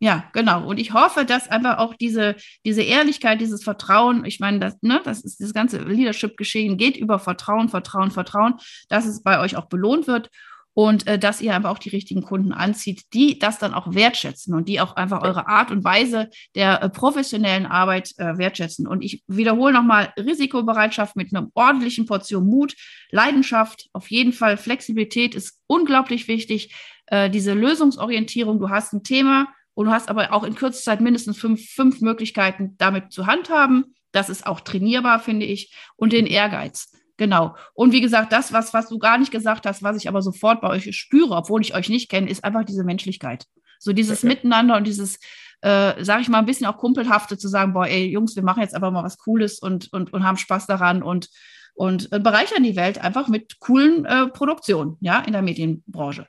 Ja, 0.00 0.24
genau. 0.32 0.66
Und 0.66 0.80
ich 0.80 0.94
hoffe, 0.94 1.26
dass 1.26 1.50
einfach 1.50 1.76
auch 1.76 1.94
diese, 1.94 2.34
diese 2.64 2.80
Ehrlichkeit, 2.80 3.42
dieses 3.42 3.62
Vertrauen, 3.62 4.24
ich 4.24 4.40
meine, 4.40 4.58
das, 4.58 4.80
ne, 4.80 5.02
das 5.04 5.20
ist 5.20 5.42
das 5.42 5.52
ganze 5.52 5.76
Leadership-Geschehen 5.82 6.78
geht 6.78 6.96
über 6.96 7.18
Vertrauen, 7.18 7.68
Vertrauen, 7.68 8.10
Vertrauen, 8.10 8.54
dass 8.88 9.04
es 9.04 9.22
bei 9.22 9.38
euch 9.38 9.54
auch 9.54 9.66
belohnt 9.66 10.06
wird 10.06 10.30
und 10.74 11.06
äh, 11.06 11.18
dass 11.18 11.40
ihr 11.40 11.54
einfach 11.54 11.70
auch 11.70 11.78
die 11.78 11.88
richtigen 11.88 12.22
Kunden 12.22 12.52
anzieht, 12.52 13.04
die 13.14 13.38
das 13.38 13.58
dann 13.58 13.72
auch 13.72 13.94
wertschätzen 13.94 14.54
und 14.54 14.68
die 14.68 14.80
auch 14.80 14.96
einfach 14.96 15.22
eure 15.22 15.46
Art 15.46 15.70
und 15.70 15.84
Weise 15.84 16.28
der 16.56 16.82
äh, 16.82 16.90
professionellen 16.90 17.66
Arbeit 17.66 18.10
äh, 18.18 18.36
wertschätzen. 18.36 18.86
Und 18.86 19.02
ich 19.02 19.22
wiederhole 19.28 19.72
nochmal, 19.72 20.12
Risikobereitschaft 20.18 21.16
mit 21.16 21.34
einer 21.34 21.48
ordentlichen 21.54 22.06
Portion 22.06 22.46
Mut, 22.46 22.74
Leidenschaft, 23.10 23.88
auf 23.92 24.10
jeden 24.10 24.32
Fall 24.32 24.56
Flexibilität 24.56 25.34
ist 25.34 25.60
unglaublich 25.68 26.26
wichtig. 26.26 26.74
Äh, 27.06 27.30
diese 27.30 27.54
Lösungsorientierung, 27.54 28.58
du 28.58 28.68
hast 28.68 28.92
ein 28.92 29.04
Thema 29.04 29.48
und 29.74 29.86
du 29.86 29.92
hast 29.92 30.08
aber 30.08 30.32
auch 30.32 30.42
in 30.42 30.56
kürzester 30.56 30.92
Zeit 30.92 31.00
mindestens 31.00 31.38
fünf, 31.38 31.64
fünf 31.70 32.00
Möglichkeiten 32.00 32.74
damit 32.78 33.12
zu 33.12 33.26
handhaben. 33.26 33.94
Das 34.10 34.28
ist 34.28 34.46
auch 34.46 34.60
trainierbar, 34.60 35.20
finde 35.20 35.46
ich. 35.46 35.74
Und 35.96 36.12
den 36.12 36.26
Ehrgeiz. 36.26 36.92
Genau. 37.16 37.56
Und 37.74 37.92
wie 37.92 38.00
gesagt, 38.00 38.32
das, 38.32 38.52
was, 38.52 38.74
was 38.74 38.88
du 38.88 38.98
gar 38.98 39.18
nicht 39.18 39.30
gesagt 39.30 39.66
hast, 39.66 39.82
was 39.82 39.96
ich 39.96 40.08
aber 40.08 40.22
sofort 40.22 40.60
bei 40.60 40.68
euch 40.68 40.94
spüre, 40.96 41.34
obwohl 41.34 41.60
ich 41.60 41.74
euch 41.74 41.88
nicht 41.88 42.10
kenne, 42.10 42.28
ist 42.28 42.42
einfach 42.42 42.64
diese 42.64 42.84
Menschlichkeit. 42.84 43.46
So 43.78 43.92
dieses 43.92 44.20
okay. 44.20 44.28
Miteinander 44.28 44.76
und 44.76 44.84
dieses, 44.84 45.18
äh, 45.60 46.02
sage 46.02 46.22
ich 46.22 46.28
mal, 46.28 46.38
ein 46.38 46.46
bisschen 46.46 46.66
auch 46.66 46.78
kumpelhafte 46.78 47.38
zu 47.38 47.48
sagen, 47.48 47.72
boah, 47.72 47.86
ey, 47.86 48.06
Jungs, 48.06 48.34
wir 48.34 48.42
machen 48.42 48.62
jetzt 48.62 48.74
einfach 48.74 48.90
mal 48.90 49.04
was 49.04 49.18
Cooles 49.18 49.60
und, 49.60 49.92
und, 49.92 50.12
und 50.12 50.24
haben 50.24 50.36
Spaß 50.36 50.66
daran 50.66 51.02
und, 51.02 51.28
und 51.74 52.10
äh, 52.12 52.18
bereichern 52.18 52.62
die 52.62 52.76
Welt 52.76 52.98
einfach 52.98 53.28
mit 53.28 53.60
coolen 53.60 54.04
äh, 54.04 54.26
Produktionen, 54.28 54.96
ja, 55.00 55.20
in 55.20 55.32
der 55.32 55.42
Medienbranche. 55.42 56.26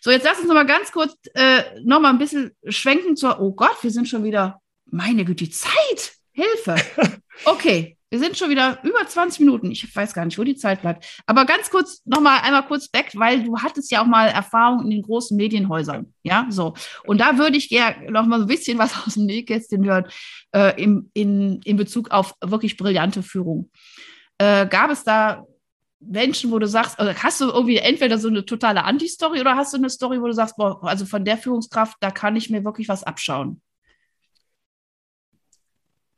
So, 0.00 0.10
jetzt 0.10 0.24
lass 0.24 0.38
uns 0.38 0.48
noch 0.48 0.54
mal 0.54 0.66
ganz 0.66 0.92
kurz 0.92 1.16
äh, 1.34 1.62
noch 1.82 2.00
mal 2.00 2.10
ein 2.10 2.18
bisschen 2.18 2.52
schwenken 2.68 3.16
zur, 3.16 3.40
oh 3.40 3.52
Gott, 3.52 3.76
wir 3.82 3.90
sind 3.90 4.08
schon 4.08 4.24
wieder, 4.24 4.60
meine 4.86 5.24
Güte, 5.24 5.44
die 5.44 5.50
Zeit, 5.50 6.14
Hilfe. 6.32 6.76
Okay, 7.46 7.96
wir 8.10 8.18
sind 8.18 8.36
schon 8.36 8.50
wieder 8.50 8.78
über 8.82 9.06
20 9.06 9.40
Minuten. 9.40 9.70
Ich 9.70 9.94
weiß 9.94 10.12
gar 10.14 10.24
nicht, 10.24 10.36
wo 10.36 10.42
die 10.42 10.56
Zeit 10.56 10.82
bleibt. 10.82 11.22
Aber 11.26 11.44
ganz 11.46 11.70
kurz, 11.70 12.02
nochmal 12.04 12.40
einmal 12.40 12.66
kurz 12.66 12.92
weg, 12.92 13.12
weil 13.14 13.44
du 13.44 13.56
hattest 13.58 13.90
ja 13.92 14.02
auch 14.02 14.06
mal 14.06 14.26
Erfahrung 14.26 14.82
in 14.82 14.90
den 14.90 15.02
großen 15.02 15.36
Medienhäusern. 15.36 16.12
Ja, 16.24 16.46
so. 16.50 16.74
Und 17.04 17.20
da 17.20 17.38
würde 17.38 17.56
ich 17.56 17.68
gerne 17.68 18.10
noch 18.10 18.26
mal 18.26 18.38
so 18.38 18.44
ein 18.44 18.48
bisschen 18.48 18.78
was 18.78 18.94
aus 19.06 19.14
dem 19.14 19.26
Nähkästchen 19.26 19.84
hören, 19.84 20.06
äh, 20.52 20.80
im, 20.82 21.10
in, 21.14 21.60
in 21.62 21.76
Bezug 21.76 22.10
auf 22.10 22.34
wirklich 22.44 22.76
brillante 22.76 23.22
Führung. 23.22 23.70
Äh, 24.38 24.66
gab 24.66 24.90
es 24.90 25.04
da 25.04 25.44
Menschen, 26.00 26.50
wo 26.50 26.58
du 26.58 26.66
sagst, 26.66 26.98
also 26.98 27.12
hast 27.14 27.40
du 27.40 27.44
irgendwie 27.44 27.76
entweder 27.76 28.18
so 28.18 28.28
eine 28.28 28.44
totale 28.44 28.84
Anti-Story 28.84 29.40
oder 29.40 29.54
hast 29.54 29.72
du 29.72 29.76
eine 29.76 29.90
Story, 29.90 30.20
wo 30.20 30.26
du 30.26 30.32
sagst, 30.32 30.56
boah, 30.56 30.82
also 30.82 31.04
von 31.04 31.24
der 31.24 31.36
Führungskraft, 31.36 31.96
da 32.00 32.10
kann 32.10 32.36
ich 32.36 32.50
mir 32.50 32.64
wirklich 32.64 32.88
was 32.88 33.04
abschauen? 33.04 33.60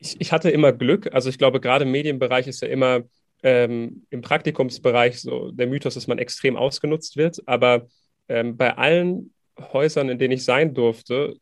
Ich, 0.03 0.21
ich 0.21 0.33
hatte 0.33 0.51
immer 0.51 0.73
Glück. 0.73 1.13
Also 1.15 1.29
ich 1.31 1.39
glaube, 1.39 1.61
gerade 1.61 1.85
im 1.85 1.93
Medienbereich 1.93 2.49
ist 2.49 2.61
ja 2.61 2.69
immer 2.69 3.03
ähm, 3.43 4.05
im 4.11 4.21
Praktikumsbereich 4.21 5.21
so 5.21 5.51
der 5.53 5.69
Mythos, 5.69 5.95
dass 5.95 6.07
man 6.09 6.19
extrem 6.19 6.57
ausgenutzt 6.57 7.17
wird. 7.17 7.41
Aber 7.47 7.87
ähm, 8.29 8.57
bei 8.57 8.77
allen 8.77 9.33
Häusern, 9.73 10.09
in 10.09 10.19
denen 10.19 10.33
ich 10.33 10.45
sein 10.45 10.75
durfte, 10.75 11.37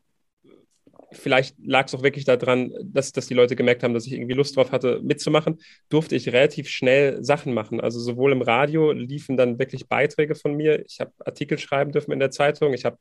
vielleicht 1.11 1.55
lag 1.63 1.87
es 1.87 1.95
auch 1.95 2.03
wirklich 2.03 2.23
daran, 2.23 2.71
dass, 2.83 3.11
dass 3.11 3.27
die 3.27 3.33
Leute 3.33 3.55
gemerkt 3.55 3.83
haben, 3.83 3.93
dass 3.93 4.05
ich 4.05 4.13
irgendwie 4.13 4.33
Lust 4.33 4.55
drauf 4.55 4.71
hatte, 4.71 5.01
mitzumachen, 5.03 5.59
durfte 5.89 6.15
ich 6.15 6.31
relativ 6.31 6.69
schnell 6.69 7.23
Sachen 7.23 7.53
machen. 7.53 7.81
Also 7.81 7.99
sowohl 7.99 8.31
im 8.31 8.41
Radio 8.41 8.91
liefen 8.91 9.37
dann 9.37 9.59
wirklich 9.59 9.87
Beiträge 9.87 10.35
von 10.35 10.55
mir. 10.55 10.85
Ich 10.85 10.99
habe 10.99 11.11
Artikel 11.25 11.57
schreiben 11.57 11.91
dürfen 11.91 12.11
in 12.11 12.19
der 12.19 12.31
Zeitung, 12.31 12.73
ich 12.73 12.85
habe 12.85 12.97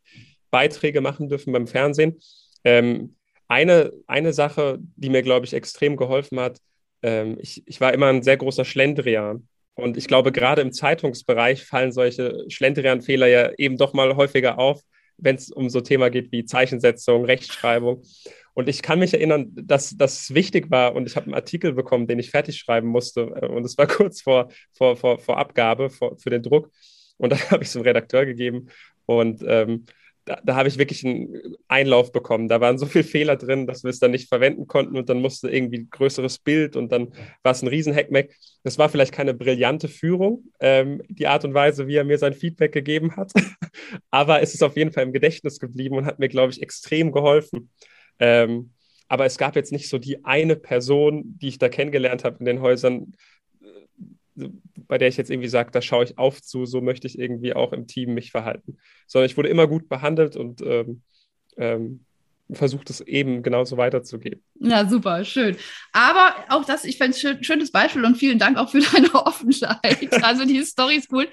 Beiträge 0.50 1.00
machen 1.00 1.28
dürfen 1.28 1.52
beim 1.52 1.66
Fernsehen. 1.66 2.18
Ähm, 2.64 3.14
eine, 3.50 3.92
eine 4.06 4.32
Sache, 4.32 4.78
die 4.96 5.10
mir, 5.10 5.22
glaube 5.22 5.44
ich, 5.44 5.54
extrem 5.54 5.96
geholfen 5.96 6.38
hat, 6.38 6.58
ähm, 7.02 7.36
ich, 7.40 7.62
ich 7.66 7.80
war 7.80 7.92
immer 7.92 8.06
ein 8.06 8.22
sehr 8.22 8.36
großer 8.36 8.64
Schlendrian. 8.64 9.48
Und 9.74 9.96
ich 9.96 10.06
glaube, 10.06 10.30
gerade 10.30 10.62
im 10.62 10.72
Zeitungsbereich 10.72 11.64
fallen 11.64 11.90
solche 11.90 12.44
Schlendrian-Fehler 12.48 13.26
ja 13.26 13.50
eben 13.58 13.76
doch 13.76 13.92
mal 13.92 14.14
häufiger 14.14 14.58
auf, 14.58 14.80
wenn 15.16 15.34
es 15.34 15.50
um 15.50 15.68
so 15.68 15.80
Thema 15.80 16.10
geht 16.10 16.30
wie 16.30 16.44
Zeichensetzung, 16.44 17.24
Rechtschreibung. 17.24 18.04
Und 18.54 18.68
ich 18.68 18.82
kann 18.82 19.00
mich 19.00 19.14
erinnern, 19.14 19.50
dass 19.52 19.96
das 19.96 20.32
wichtig 20.32 20.70
war 20.70 20.94
und 20.94 21.08
ich 21.08 21.16
habe 21.16 21.26
einen 21.26 21.34
Artikel 21.34 21.72
bekommen, 21.72 22.06
den 22.06 22.20
ich 22.20 22.30
fertig 22.30 22.56
schreiben 22.56 22.88
musste. 22.88 23.26
Und 23.26 23.64
es 23.64 23.76
war 23.76 23.86
kurz 23.88 24.20
vor, 24.20 24.48
vor, 24.72 24.96
vor, 24.96 25.18
vor 25.18 25.38
Abgabe 25.38 25.90
vor, 25.90 26.16
für 26.18 26.30
den 26.30 26.44
Druck. 26.44 26.70
Und 27.16 27.30
dann 27.30 27.40
habe 27.50 27.64
ich 27.64 27.68
es 27.68 27.72
dem 27.72 27.82
Redakteur 27.82 28.26
gegeben. 28.26 28.68
Und 29.06 29.42
ähm, 29.44 29.86
da, 30.24 30.40
da 30.44 30.54
habe 30.54 30.68
ich 30.68 30.78
wirklich 30.78 31.04
einen 31.04 31.56
Einlauf 31.68 32.12
bekommen. 32.12 32.48
Da 32.48 32.60
waren 32.60 32.78
so 32.78 32.86
viele 32.86 33.04
Fehler 33.04 33.36
drin, 33.36 33.66
dass 33.66 33.82
wir 33.82 33.90
es 33.90 33.98
dann 33.98 34.10
nicht 34.10 34.28
verwenden 34.28 34.66
konnten 34.66 34.96
und 34.96 35.08
dann 35.08 35.20
musste 35.20 35.50
irgendwie 35.50 35.78
ein 35.78 35.90
größeres 35.90 36.38
Bild 36.38 36.76
und 36.76 36.92
dann 36.92 37.12
war 37.42 37.52
es 37.52 37.62
ein 37.62 37.68
riesen 37.68 37.94
Hackmack. 37.94 38.30
Das 38.62 38.78
war 38.78 38.88
vielleicht 38.88 39.12
keine 39.12 39.34
brillante 39.34 39.88
Führung, 39.88 40.44
ähm, 40.60 41.02
die 41.08 41.26
Art 41.26 41.44
und 41.44 41.54
Weise, 41.54 41.86
wie 41.86 41.96
er 41.96 42.04
mir 42.04 42.18
sein 42.18 42.34
Feedback 42.34 42.72
gegeben 42.72 43.16
hat, 43.16 43.32
aber 44.10 44.42
es 44.42 44.54
ist 44.54 44.62
auf 44.62 44.76
jeden 44.76 44.92
Fall 44.92 45.04
im 45.04 45.12
Gedächtnis 45.12 45.58
geblieben 45.58 45.96
und 45.96 46.06
hat 46.06 46.18
mir, 46.18 46.28
glaube 46.28 46.52
ich, 46.52 46.62
extrem 46.62 47.12
geholfen. 47.12 47.70
Ähm, 48.18 48.72
aber 49.08 49.26
es 49.26 49.38
gab 49.38 49.56
jetzt 49.56 49.72
nicht 49.72 49.88
so 49.88 49.98
die 49.98 50.24
eine 50.24 50.54
Person, 50.54 51.36
die 51.38 51.48
ich 51.48 51.58
da 51.58 51.68
kennengelernt 51.68 52.22
habe 52.22 52.36
in 52.38 52.44
den 52.44 52.60
Häusern, 52.60 53.12
bei 54.76 54.98
der 54.98 55.08
ich 55.08 55.16
jetzt 55.16 55.30
irgendwie 55.30 55.48
sage, 55.48 55.70
da 55.70 55.82
schaue 55.82 56.04
ich 56.04 56.18
auf 56.18 56.42
zu, 56.42 56.66
so 56.66 56.80
möchte 56.80 57.06
ich 57.06 57.18
irgendwie 57.18 57.54
auch 57.54 57.72
im 57.72 57.86
Team 57.86 58.14
mich 58.14 58.30
verhalten. 58.30 58.78
Sondern 59.06 59.26
ich 59.26 59.36
wurde 59.36 59.48
immer 59.48 59.66
gut 59.66 59.88
behandelt 59.88 60.36
und 60.36 60.62
ähm, 60.62 61.02
ähm, 61.56 62.04
versuche 62.54 62.84
das 62.84 63.00
eben 63.00 63.42
genauso 63.42 63.76
weiterzugeben. 63.76 64.42
Ja, 64.60 64.86
super, 64.86 65.24
schön. 65.24 65.56
Aber 65.92 66.34
auch 66.48 66.64
das, 66.64 66.84
ich 66.84 66.98
fände 66.98 67.16
es 67.16 67.24
ein 67.24 67.34
schön, 67.34 67.44
schönes 67.44 67.72
Beispiel 67.72 68.04
und 68.04 68.16
vielen 68.16 68.38
Dank 68.38 68.58
auch 68.58 68.70
für 68.70 68.80
deine 68.92 69.14
Offenheit. 69.14 70.22
Also 70.22 70.44
die 70.44 70.62
Story 70.64 70.96
ist 70.96 71.12
cool. 71.12 71.28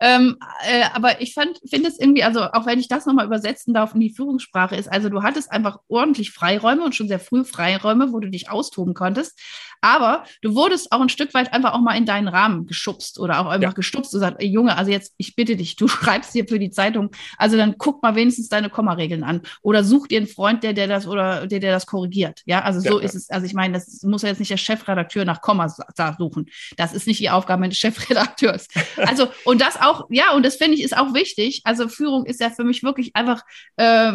Ähm, 0.00 0.36
äh, 0.66 0.84
aber 0.92 1.20
ich 1.20 1.34
finde 1.34 1.58
es 1.88 1.98
irgendwie, 1.98 2.24
also 2.24 2.40
auch 2.40 2.66
wenn 2.66 2.78
ich 2.78 2.88
das 2.88 3.06
nochmal 3.06 3.26
übersetzen 3.26 3.74
darf 3.74 3.94
in 3.94 4.00
die 4.00 4.14
Führungssprache 4.14 4.76
ist, 4.76 4.90
also 4.90 5.08
du 5.08 5.22
hattest 5.22 5.50
einfach 5.50 5.78
ordentlich 5.88 6.32
Freiräume 6.32 6.84
und 6.84 6.94
schon 6.94 7.08
sehr 7.08 7.20
früh 7.20 7.44
Freiräume, 7.44 8.12
wo 8.12 8.20
du 8.20 8.28
dich 8.28 8.50
austoben 8.50 8.94
konntest. 8.94 9.38
Aber 9.82 10.24
du 10.40 10.54
wurdest 10.54 10.92
auch 10.92 11.00
ein 11.00 11.08
Stück 11.08 11.34
weit 11.34 11.52
einfach 11.52 11.74
auch 11.74 11.80
mal 11.80 11.96
in 11.96 12.06
deinen 12.06 12.28
Rahmen 12.28 12.66
geschubst 12.66 13.18
oder 13.18 13.40
auch 13.40 13.46
einfach 13.46 13.70
ja. 13.70 13.74
gestupst 13.74 14.14
und 14.14 14.20
gesagt, 14.20 14.40
ey, 14.40 14.48
Junge, 14.48 14.76
also 14.76 14.90
jetzt, 14.90 15.12
ich 15.18 15.36
bitte 15.36 15.56
dich, 15.56 15.76
du 15.76 15.88
schreibst 15.88 16.32
hier 16.32 16.46
für 16.48 16.58
die 16.58 16.70
Zeitung, 16.70 17.10
also 17.36 17.56
dann 17.56 17.74
guck 17.76 18.02
mal 18.02 18.14
wenigstens 18.14 18.48
deine 18.48 18.70
Kommaregeln 18.70 19.24
an 19.24 19.42
oder 19.60 19.84
such 19.84 20.06
dir 20.06 20.18
einen 20.18 20.26
Freund, 20.26 20.62
der, 20.62 20.72
der 20.72 20.86
das 20.86 21.06
oder 21.06 21.46
der, 21.46 21.58
der 21.58 21.72
das 21.72 21.86
korrigiert. 21.86 22.40
Ja, 22.46 22.62
also 22.62 22.80
so 22.80 22.98
ja, 23.00 23.04
ist 23.04 23.14
es. 23.14 23.28
Also 23.28 23.44
ich 23.44 23.54
meine, 23.54 23.74
das 23.74 24.02
muss 24.02 24.22
ja 24.22 24.28
jetzt 24.28 24.38
nicht 24.38 24.50
der 24.50 24.56
Chefredakteur 24.56 25.24
nach 25.24 25.40
Kommas 25.40 25.78
suchen. 26.18 26.46
Das 26.76 26.92
ist 26.92 27.06
nicht 27.06 27.20
die 27.20 27.30
Aufgabe 27.30 27.68
des 27.68 27.78
Chefredakteurs. 27.82 28.68
Also, 28.96 29.28
und 29.44 29.60
das 29.60 29.80
auch, 29.80 30.06
ja, 30.10 30.32
und 30.32 30.44
das 30.44 30.56
finde 30.56 30.76
ich 30.76 30.82
ist 30.82 30.96
auch 30.96 31.14
wichtig. 31.14 31.62
Also 31.64 31.88
Führung 31.88 32.24
ist 32.26 32.40
ja 32.40 32.50
für 32.50 32.64
mich 32.64 32.82
wirklich 32.82 33.14
einfach, 33.14 33.42
äh, 33.76 34.12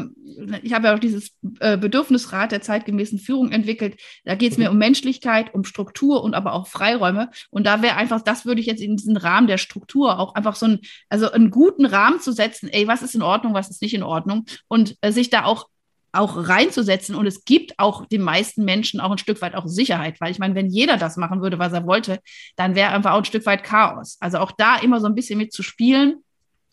ich 0.62 0.74
habe 0.74 0.88
ja 0.88 0.96
auch 0.96 1.00
dieses 1.00 1.32
äh, 1.60 1.78
Bedürfnisrat 1.78 2.52
der 2.52 2.62
zeitgemäßen 2.62 3.20
Führung 3.20 3.52
entwickelt. 3.52 4.00
Da 4.26 4.36
geht 4.36 4.54
es 4.54 4.58
mir 4.58 4.72
um 4.72 4.78
Menschlichkeit, 4.78 5.54
um 5.58 5.66
Struktur 5.66 6.24
und 6.24 6.34
aber 6.34 6.54
auch 6.54 6.68
Freiräume. 6.68 7.30
Und 7.50 7.66
da 7.66 7.82
wäre 7.82 7.96
einfach, 7.96 8.22
das 8.22 8.46
würde 8.46 8.62
ich 8.62 8.68
jetzt 8.68 8.82
in 8.82 8.96
diesen 8.96 9.18
Rahmen 9.18 9.48
der 9.48 9.58
Struktur 9.58 10.20
auch 10.20 10.36
einfach 10.36 10.56
so 10.56 10.68
ein, 10.68 10.80
also 11.10 11.30
einen 11.32 11.52
guten 11.52 11.86
Rahmen 11.86 12.22
zu 12.22 12.32
setzen, 12.32 12.70
ey, 12.70 12.88
was 12.88 13.02
ist 13.02 13.16
in 13.16 13.22
Ordnung, 13.22 13.54
was 13.54 13.70
ist 13.70 13.82
nicht 13.82 13.94
in 13.94 14.04
Ordnung 14.04 14.46
und 14.68 14.96
äh, 15.02 15.12
sich 15.12 15.30
da 15.30 15.44
auch 15.44 15.68
auch 16.14 16.50
reinzusetzen. 16.50 17.16
Und 17.16 17.28
es 17.28 17.46
gibt 17.46 17.78
auch 17.78 18.06
den 18.06 18.22
meisten 18.22 18.66
Menschen 18.66 19.00
auch 19.00 19.12
ein 19.12 19.18
Stück 19.18 19.42
weit 19.42 19.56
auch 19.56 19.68
Sicherheit, 19.68 20.20
weil 20.20 20.32
ich 20.32 20.40
meine, 20.40 20.56
wenn 20.56 20.70
jeder 20.70 20.98
das 20.98 21.18
machen 21.18 21.42
würde, 21.42 21.60
was 21.60 21.74
er 21.74 21.86
wollte, 21.86 22.20
dann 22.56 22.76
wäre 22.76 22.92
einfach 22.92 23.12
auch 23.12 23.20
ein 23.20 23.26
Stück 23.26 23.46
weit 23.46 23.64
Chaos. 23.64 24.18
Also 24.20 24.40
auch 24.40 24.52
da 24.52 24.78
immer 24.78 25.00
so 25.00 25.06
ein 25.06 25.16
bisschen 25.16 25.38
mit 25.38 25.54
zu 25.54 25.64
spielen 25.64 26.24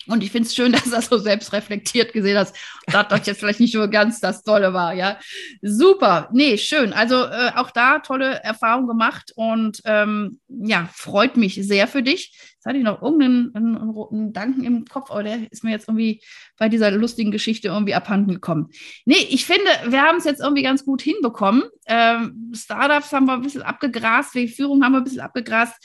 und 0.07 0.23
ich 0.23 0.31
finde 0.31 0.47
es 0.47 0.55
schön, 0.55 0.73
dass 0.73 0.93
er 0.93 1.03
so 1.03 1.19
selbst 1.19 1.53
reflektiert 1.53 2.13
gesehen 2.13 2.39
hat, 2.39 2.53
dass 2.87 3.09
das 3.09 3.27
jetzt 3.27 3.41
vielleicht 3.41 3.61
nicht 3.61 3.73
so 3.73 3.89
ganz 3.89 4.21
das 4.21 4.43
Tolle 4.43 4.73
war, 4.75 4.95
ja. 4.95 5.19
Super, 5.63 6.29
nee, 6.33 6.59
schön. 6.59 6.93
Also 6.93 7.25
äh, 7.25 7.53
auch 7.55 7.71
da 7.71 8.01
tolle 8.01 8.43
Erfahrung 8.43 8.87
gemacht 8.87 9.33
und 9.37 9.81
ähm, 9.85 10.41
ja, 10.49 10.89
freut 10.93 11.37
mich 11.37 11.55
sehr 11.55 11.89
für 11.89 12.03
dich. 12.03 12.33
Jetzt 12.55 12.67
hatte 12.67 12.79
ich 12.79 12.85
noch 12.85 13.03
irgendeinen 13.03 13.55
einen, 13.55 13.77
einen 13.77 13.91
roten 13.91 14.33
Danken 14.33 14.65
im 14.65 14.85
Kopf, 14.87 15.11
aber 15.11 15.23
der 15.23 15.53
ist 15.53 15.65
mir 15.65 15.71
jetzt 15.71 15.89
irgendwie 15.89 16.23
bei 16.59 16.69
dieser 16.69 16.91
lustigen 16.91 17.31
Geschichte 17.31 17.69
irgendwie 17.69 17.95
abhanden 17.95 18.33
gekommen. 18.33 18.71
Nee, 19.05 19.27
ich 19.29 19.45
finde, 19.45 19.65
wir 19.89 20.03
haben 20.03 20.17
es 20.17 20.25
jetzt 20.25 20.41
irgendwie 20.41 20.63
ganz 20.63 20.85
gut 20.85 21.03
hinbekommen. 21.03 21.65
Ähm, 21.87 22.53
Startups 22.55 23.13
haben 23.13 23.27
wir 23.27 23.35
ein 23.35 23.43
bisschen 23.43 23.63
abgegrast, 23.63 24.33
Führung 24.33 24.83
haben 24.83 24.93
wir 24.93 24.99
ein 24.99 25.05
bisschen 25.05 25.21
abgegrast 25.21 25.77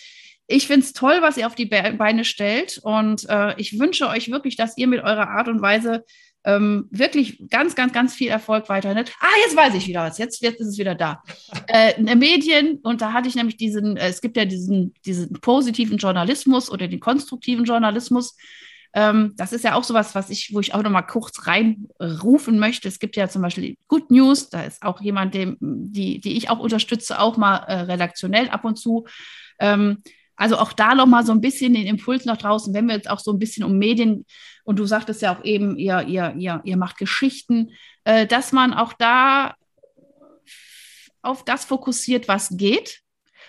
ich 0.51 0.65
finde 0.65 0.85
es 0.85 0.93
toll, 0.93 1.19
was 1.21 1.37
ihr 1.37 1.45
auf 1.45 1.53
die 1.53 1.67
Beine 1.67 2.25
stellt. 2.25 2.79
Und 2.81 3.29
äh, 3.29 3.53
ich 3.59 3.79
wünsche 3.79 4.07
euch 4.07 4.31
wirklich, 4.31 4.55
dass 4.55 4.77
ihr 4.77 4.87
mit 4.87 5.03
eurer 5.03 5.29
Art 5.29 5.47
und 5.47 5.61
Weise 5.61 6.03
ähm, 6.43 6.87
wirklich 6.89 7.43
ganz, 7.49 7.75
ganz, 7.75 7.93
ganz 7.93 8.15
viel 8.15 8.29
Erfolg 8.29 8.67
weiterhin. 8.67 9.05
Ah, 9.19 9.27
jetzt 9.45 9.55
weiß 9.55 9.75
ich 9.75 9.87
wieder 9.87 10.03
was. 10.03 10.17
Jetzt, 10.17 10.41
jetzt 10.41 10.59
ist 10.59 10.67
es 10.67 10.77
wieder 10.77 10.95
da. 10.95 11.21
Äh, 11.67 12.15
Medien, 12.15 12.79
und 12.81 13.01
da 13.01 13.13
hatte 13.13 13.29
ich 13.29 13.35
nämlich 13.35 13.55
diesen, 13.55 13.95
äh, 13.95 14.07
es 14.07 14.21
gibt 14.21 14.37
ja 14.37 14.45
diesen, 14.45 14.95
diesen 15.05 15.33
positiven 15.33 15.97
Journalismus 15.97 16.71
oder 16.71 16.87
den 16.87 16.99
konstruktiven 16.99 17.63
Journalismus. 17.63 18.35
Ähm, 18.93 19.33
das 19.37 19.53
ist 19.53 19.63
ja 19.63 19.75
auch 19.75 19.83
sowas, 19.83 20.15
was 20.15 20.31
ich, 20.31 20.51
wo 20.51 20.61
ich 20.61 20.73
auch 20.73 20.81
noch 20.81 20.89
mal 20.89 21.03
kurz 21.03 21.45
reinrufen 21.45 22.57
möchte. 22.57 22.87
Es 22.87 22.97
gibt 22.97 23.17
ja 23.17 23.29
zum 23.29 23.43
Beispiel 23.43 23.77
Good 23.87 24.09
News, 24.09 24.49
da 24.49 24.63
ist 24.63 24.81
auch 24.81 24.99
jemand, 24.99 25.35
dem, 25.35 25.57
die, 25.59 26.19
die 26.19 26.35
ich 26.37 26.49
auch 26.49 26.57
unterstütze, 26.57 27.19
auch 27.19 27.37
mal 27.37 27.57
äh, 27.57 27.81
redaktionell 27.81 28.49
ab 28.49 28.65
und 28.65 28.77
zu. 28.77 29.05
Ähm, 29.59 30.01
also 30.39 30.57
auch 30.57 30.71
da 30.71 30.95
nochmal 30.95 31.25
so 31.25 31.33
ein 31.33 31.41
bisschen 31.41 31.73
den 31.73 31.85
Impuls 31.85 32.23
nach 32.23 32.37
draußen, 32.37 32.73
wenn 32.73 32.87
wir 32.87 32.95
jetzt 32.95 33.09
auch 33.09 33.19
so 33.19 33.33
ein 33.33 33.39
bisschen 33.39 33.65
um 33.65 33.77
Medien, 33.77 34.25
und 34.63 34.79
du 34.79 34.85
sagtest 34.85 35.21
ja 35.21 35.35
auch 35.35 35.43
eben, 35.43 35.77
ihr, 35.77 36.03
ihr, 36.03 36.33
ihr, 36.37 36.61
ihr 36.63 36.77
macht 36.77 36.97
Geschichten, 36.97 37.71
äh, 38.05 38.25
dass 38.25 38.53
man 38.53 38.73
auch 38.73 38.93
da 38.93 39.55
auf 41.21 41.43
das 41.43 41.65
fokussiert, 41.65 42.29
was 42.29 42.55
geht, 42.55 43.01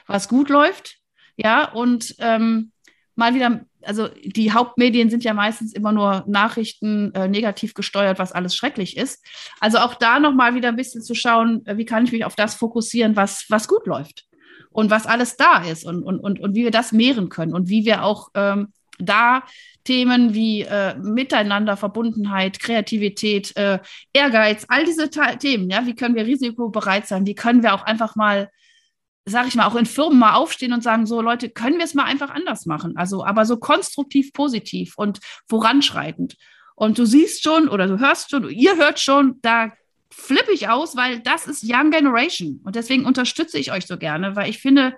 was 0.09 0.29
gut 0.29 0.48
läuft, 0.48 0.96
ja, 1.37 1.70
und 1.70 2.16
ähm, 2.18 2.72
mal 3.14 3.35
wieder, 3.35 3.64
also 3.83 4.09
die 4.09 4.50
Hauptmedien 4.53 5.11
sind 5.11 5.22
ja 5.22 5.33
meistens 5.33 5.72
immer 5.72 5.92
nur 5.92 6.24
Nachrichten 6.26 7.14
äh, 7.14 7.29
negativ 7.29 7.74
gesteuert, 7.74 8.18
was 8.18 8.33
alles 8.33 8.57
schrecklich 8.57 8.96
ist. 8.96 9.24
Also 9.61 9.79
auch 9.79 9.94
da 9.94 10.18
nochmal 10.18 10.57
wieder 10.57 10.68
ein 10.68 10.76
bisschen 10.76 11.03
zu 11.03 11.14
schauen, 11.14 11.64
äh, 11.66 11.76
wie 11.76 11.85
kann 11.85 12.05
ich 12.05 12.11
mich 12.11 12.24
auf 12.24 12.35
das 12.35 12.57
fokussieren, 12.57 13.14
was, 13.14 13.44
was 13.48 13.68
gut 13.68 13.87
läuft 13.87 14.26
und 14.71 14.91
was 14.91 15.07
alles 15.07 15.37
da 15.37 15.63
ist 15.65 15.85
und, 15.85 16.03
und, 16.03 16.21
und, 16.21 16.41
und 16.41 16.55
wie 16.55 16.65
wir 16.65 16.71
das 16.71 16.93
mehren 16.93 17.29
können 17.29 17.55
und 17.55 17.69
wie 17.69 17.85
wir 17.85 18.05
auch 18.05 18.29
ähm, 18.35 18.73
da 18.99 19.43
Themen 19.85 20.35
wie 20.35 20.63
äh, 20.63 20.95
Miteinander, 20.99 21.77
Verbundenheit, 21.77 22.61
Kreativität, 22.61 23.57
äh, 23.57 23.79
Ehrgeiz, 24.13 24.67
all 24.69 24.85
diese 24.85 25.09
Themen, 25.11 25.71
ja, 25.71 25.87
wie 25.87 25.95
können 25.95 26.15
wir 26.15 26.27
risikobereit 26.27 27.07
sein, 27.07 27.27
wie 27.27 27.35
können 27.35 27.63
wir 27.63 27.75
auch 27.75 27.83
einfach 27.83 28.15
mal, 28.15 28.51
sage 29.25 29.49
ich 29.49 29.55
mal, 29.55 29.67
auch 29.67 29.77
in 29.77 29.87
Firmen 29.87 30.19
mal 30.19 30.35
aufstehen 30.35 30.73
und 30.73 30.83
sagen, 30.83 31.07
so 31.07 31.23
Leute, 31.23 31.49
können 31.49 31.79
wir 31.79 31.85
es 31.85 31.95
mal 31.95 32.05
einfach 32.05 32.31
anders 32.31 32.67
machen, 32.67 32.97
also 32.97 33.25
aber 33.25 33.47
so 33.47 33.57
konstruktiv 33.57 34.33
positiv 34.33 34.95
und 34.97 35.19
voranschreitend. 35.49 36.37
Und 36.75 36.99
du 36.99 37.05
siehst 37.05 37.43
schon 37.43 37.69
oder 37.69 37.87
du 37.87 37.99
hörst 37.99 38.31
schon, 38.31 38.49
ihr 38.51 38.77
hört 38.77 39.01
schon, 39.01 39.39
da 39.43 39.73
flippe 40.12 40.53
ich 40.53 40.68
aus, 40.68 40.96
weil 40.96 41.20
das 41.20 41.46
ist 41.46 41.64
Young 41.64 41.90
Generation. 41.90 42.61
Und 42.64 42.77
deswegen 42.77 43.05
unterstütze 43.05 43.59
ich 43.59 43.73
euch 43.73 43.87
so 43.87 43.96
gerne, 43.96 44.37
weil 44.37 44.51
ich 44.51 44.59
finde, 44.59 44.96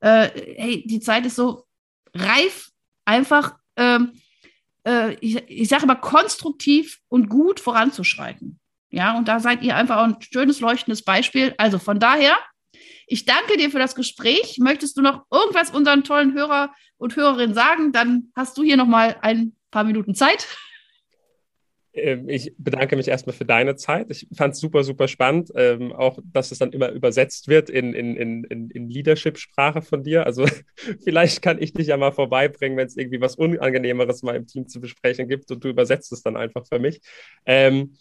äh, 0.00 0.28
hey, 0.56 0.84
die 0.86 1.00
Zeit 1.00 1.26
ist 1.26 1.36
so 1.36 1.66
reif, 2.14 2.70
einfach, 3.04 3.56
ähm, 3.76 4.12
äh, 4.86 5.14
ich, 5.20 5.36
ich 5.48 5.68
sage 5.68 5.84
immer, 5.84 5.96
konstruktiv 5.96 7.00
und 7.08 7.28
gut 7.28 7.60
voranzuschreiten. 7.60 8.58
Ja, 8.90 9.16
und 9.16 9.28
da 9.28 9.38
seid 9.40 9.62
ihr 9.62 9.76
einfach 9.76 9.98
ein 9.98 10.16
schönes, 10.20 10.60
leuchtendes 10.60 11.02
Beispiel. 11.02 11.54
Also 11.58 11.78
von 11.78 12.00
daher, 12.00 12.36
ich 13.06 13.24
danke 13.24 13.56
dir 13.56 13.70
für 13.70 13.78
das 13.78 13.94
Gespräch. 13.94 14.58
Möchtest 14.58 14.96
du 14.96 15.02
noch 15.02 15.24
irgendwas 15.30 15.70
unseren 15.70 16.04
tollen 16.04 16.34
Hörer 16.34 16.74
und 16.96 17.16
Hörerinnen 17.16 17.54
sagen? 17.54 17.92
Dann 17.92 18.32
hast 18.34 18.56
du 18.56 18.62
hier 18.62 18.76
noch 18.76 18.86
mal 18.86 19.16
ein 19.20 19.54
paar 19.70 19.84
Minuten 19.84 20.14
Zeit. 20.14 20.46
Ähm, 21.92 22.28
ich 22.28 22.54
bedanke 22.58 22.96
mich 22.96 23.08
erstmal 23.08 23.34
für 23.34 23.44
deine 23.44 23.76
Zeit. 23.76 24.10
Ich 24.10 24.28
fand 24.34 24.54
es 24.54 24.60
super, 24.60 24.84
super 24.84 25.08
spannend. 25.08 25.50
Ähm, 25.54 25.92
auch, 25.92 26.18
dass 26.24 26.52
es 26.52 26.58
dann 26.58 26.72
immer 26.72 26.90
übersetzt 26.90 27.48
wird 27.48 27.70
in, 27.70 27.94
in, 27.94 28.16
in, 28.16 28.70
in 28.70 28.88
Leadership-Sprache 28.88 29.82
von 29.82 30.02
dir. 30.02 30.26
Also 30.26 30.46
vielleicht 31.04 31.42
kann 31.42 31.60
ich 31.60 31.72
dich 31.72 31.88
ja 31.88 31.96
mal 31.96 32.12
vorbeibringen, 32.12 32.76
wenn 32.76 32.86
es 32.86 32.96
irgendwie 32.96 33.20
was 33.20 33.36
Unangenehmeres 33.36 34.22
mal 34.22 34.36
im 34.36 34.46
Team 34.46 34.68
zu 34.68 34.80
besprechen 34.80 35.28
gibt 35.28 35.50
und 35.50 35.64
du 35.64 35.68
übersetzt 35.68 36.12
es 36.12 36.22
dann 36.22 36.36
einfach 36.36 36.66
für 36.66 36.78
mich. 36.78 37.00
Ähm, 37.46 37.94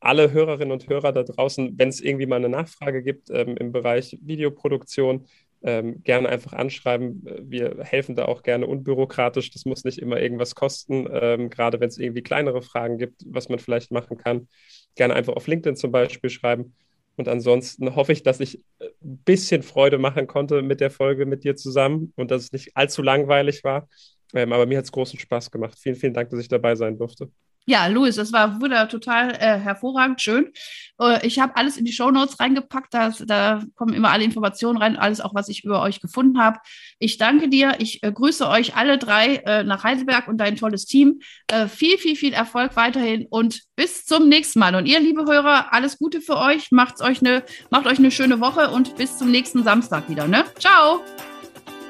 alle 0.00 0.32
Hörerinnen 0.32 0.72
und 0.72 0.88
Hörer 0.88 1.12
da 1.12 1.24
draußen, 1.24 1.76
wenn 1.76 1.88
es 1.88 2.00
irgendwie 2.00 2.26
mal 2.26 2.36
eine 2.36 2.48
Nachfrage 2.48 3.02
gibt 3.02 3.30
ähm, 3.30 3.56
im 3.56 3.72
Bereich 3.72 4.16
Videoproduktion, 4.22 5.26
ähm, 5.62 6.02
gerne 6.04 6.28
einfach 6.28 6.52
anschreiben. 6.52 7.26
Wir 7.42 7.78
helfen 7.82 8.14
da 8.14 8.26
auch 8.26 8.42
gerne 8.42 8.66
unbürokratisch. 8.66 9.50
Das 9.50 9.64
muss 9.64 9.84
nicht 9.84 9.98
immer 9.98 10.20
irgendwas 10.20 10.54
kosten, 10.54 11.08
ähm, 11.10 11.50
gerade 11.50 11.80
wenn 11.80 11.88
es 11.88 11.98
irgendwie 11.98 12.22
kleinere 12.22 12.62
Fragen 12.62 12.98
gibt, 12.98 13.22
was 13.26 13.48
man 13.48 13.58
vielleicht 13.58 13.90
machen 13.90 14.16
kann. 14.16 14.48
Gerne 14.94 15.14
einfach 15.14 15.34
auf 15.34 15.46
LinkedIn 15.46 15.76
zum 15.76 15.90
Beispiel 15.90 16.30
schreiben. 16.30 16.74
Und 17.16 17.26
ansonsten 17.28 17.96
hoffe 17.96 18.12
ich, 18.12 18.22
dass 18.22 18.38
ich 18.38 18.62
ein 18.80 19.18
bisschen 19.24 19.64
Freude 19.64 19.98
machen 19.98 20.28
konnte 20.28 20.62
mit 20.62 20.80
der 20.80 20.90
Folge 20.90 21.26
mit 21.26 21.42
dir 21.42 21.56
zusammen 21.56 22.12
und 22.14 22.30
dass 22.30 22.44
es 22.44 22.52
nicht 22.52 22.76
allzu 22.76 23.02
langweilig 23.02 23.64
war. 23.64 23.88
Ähm, 24.34 24.52
aber 24.52 24.66
mir 24.66 24.78
hat 24.78 24.84
es 24.84 24.92
großen 24.92 25.18
Spaß 25.18 25.50
gemacht. 25.50 25.76
Vielen, 25.78 25.96
vielen 25.96 26.14
Dank, 26.14 26.30
dass 26.30 26.38
ich 26.38 26.48
dabei 26.48 26.76
sein 26.76 26.96
durfte. 26.96 27.30
Ja, 27.68 27.86
Luis, 27.86 28.16
das 28.16 28.32
war 28.32 28.62
wieder 28.62 28.88
total 28.88 29.32
äh, 29.32 29.58
hervorragend, 29.58 30.22
schön. 30.22 30.52
Äh, 30.98 31.26
ich 31.26 31.38
habe 31.38 31.54
alles 31.54 31.76
in 31.76 31.84
die 31.84 31.92
Show 31.92 32.10
Notes 32.10 32.40
reingepackt, 32.40 32.94
da, 32.94 33.10
da, 33.26 33.62
kommen 33.74 33.92
immer 33.92 34.10
alle 34.10 34.24
Informationen 34.24 34.78
rein, 34.78 34.96
alles 34.96 35.20
auch, 35.20 35.34
was 35.34 35.50
ich 35.50 35.64
über 35.64 35.82
euch 35.82 36.00
gefunden 36.00 36.40
habe. 36.40 36.60
Ich 36.98 37.18
danke 37.18 37.50
dir, 37.50 37.74
ich 37.78 38.02
äh, 38.02 38.10
grüße 38.10 38.48
euch 38.48 38.74
alle 38.74 38.96
drei 38.96 39.42
äh, 39.44 39.64
nach 39.64 39.84
Heidelberg 39.84 40.28
und 40.28 40.38
dein 40.38 40.56
tolles 40.56 40.86
Team. 40.86 41.20
Äh, 41.48 41.68
viel, 41.68 41.98
viel, 41.98 42.16
viel 42.16 42.32
Erfolg 42.32 42.74
weiterhin 42.74 43.26
und 43.28 43.60
bis 43.76 44.06
zum 44.06 44.30
nächsten 44.30 44.60
Mal. 44.60 44.74
Und 44.74 44.86
ihr, 44.86 45.00
liebe 45.00 45.26
Hörer, 45.26 45.70
alles 45.70 45.98
Gute 45.98 46.22
für 46.22 46.38
euch, 46.38 46.70
macht's 46.70 47.02
euch 47.02 47.20
eine, 47.20 47.44
macht 47.68 47.86
euch 47.86 47.98
eine 47.98 48.10
schöne 48.10 48.40
Woche 48.40 48.70
und 48.70 48.96
bis 48.96 49.18
zum 49.18 49.30
nächsten 49.30 49.62
Samstag 49.62 50.08
wieder. 50.08 50.26
Ne? 50.26 50.46
Ciao. 50.58 51.02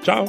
Ciao. 0.03 0.29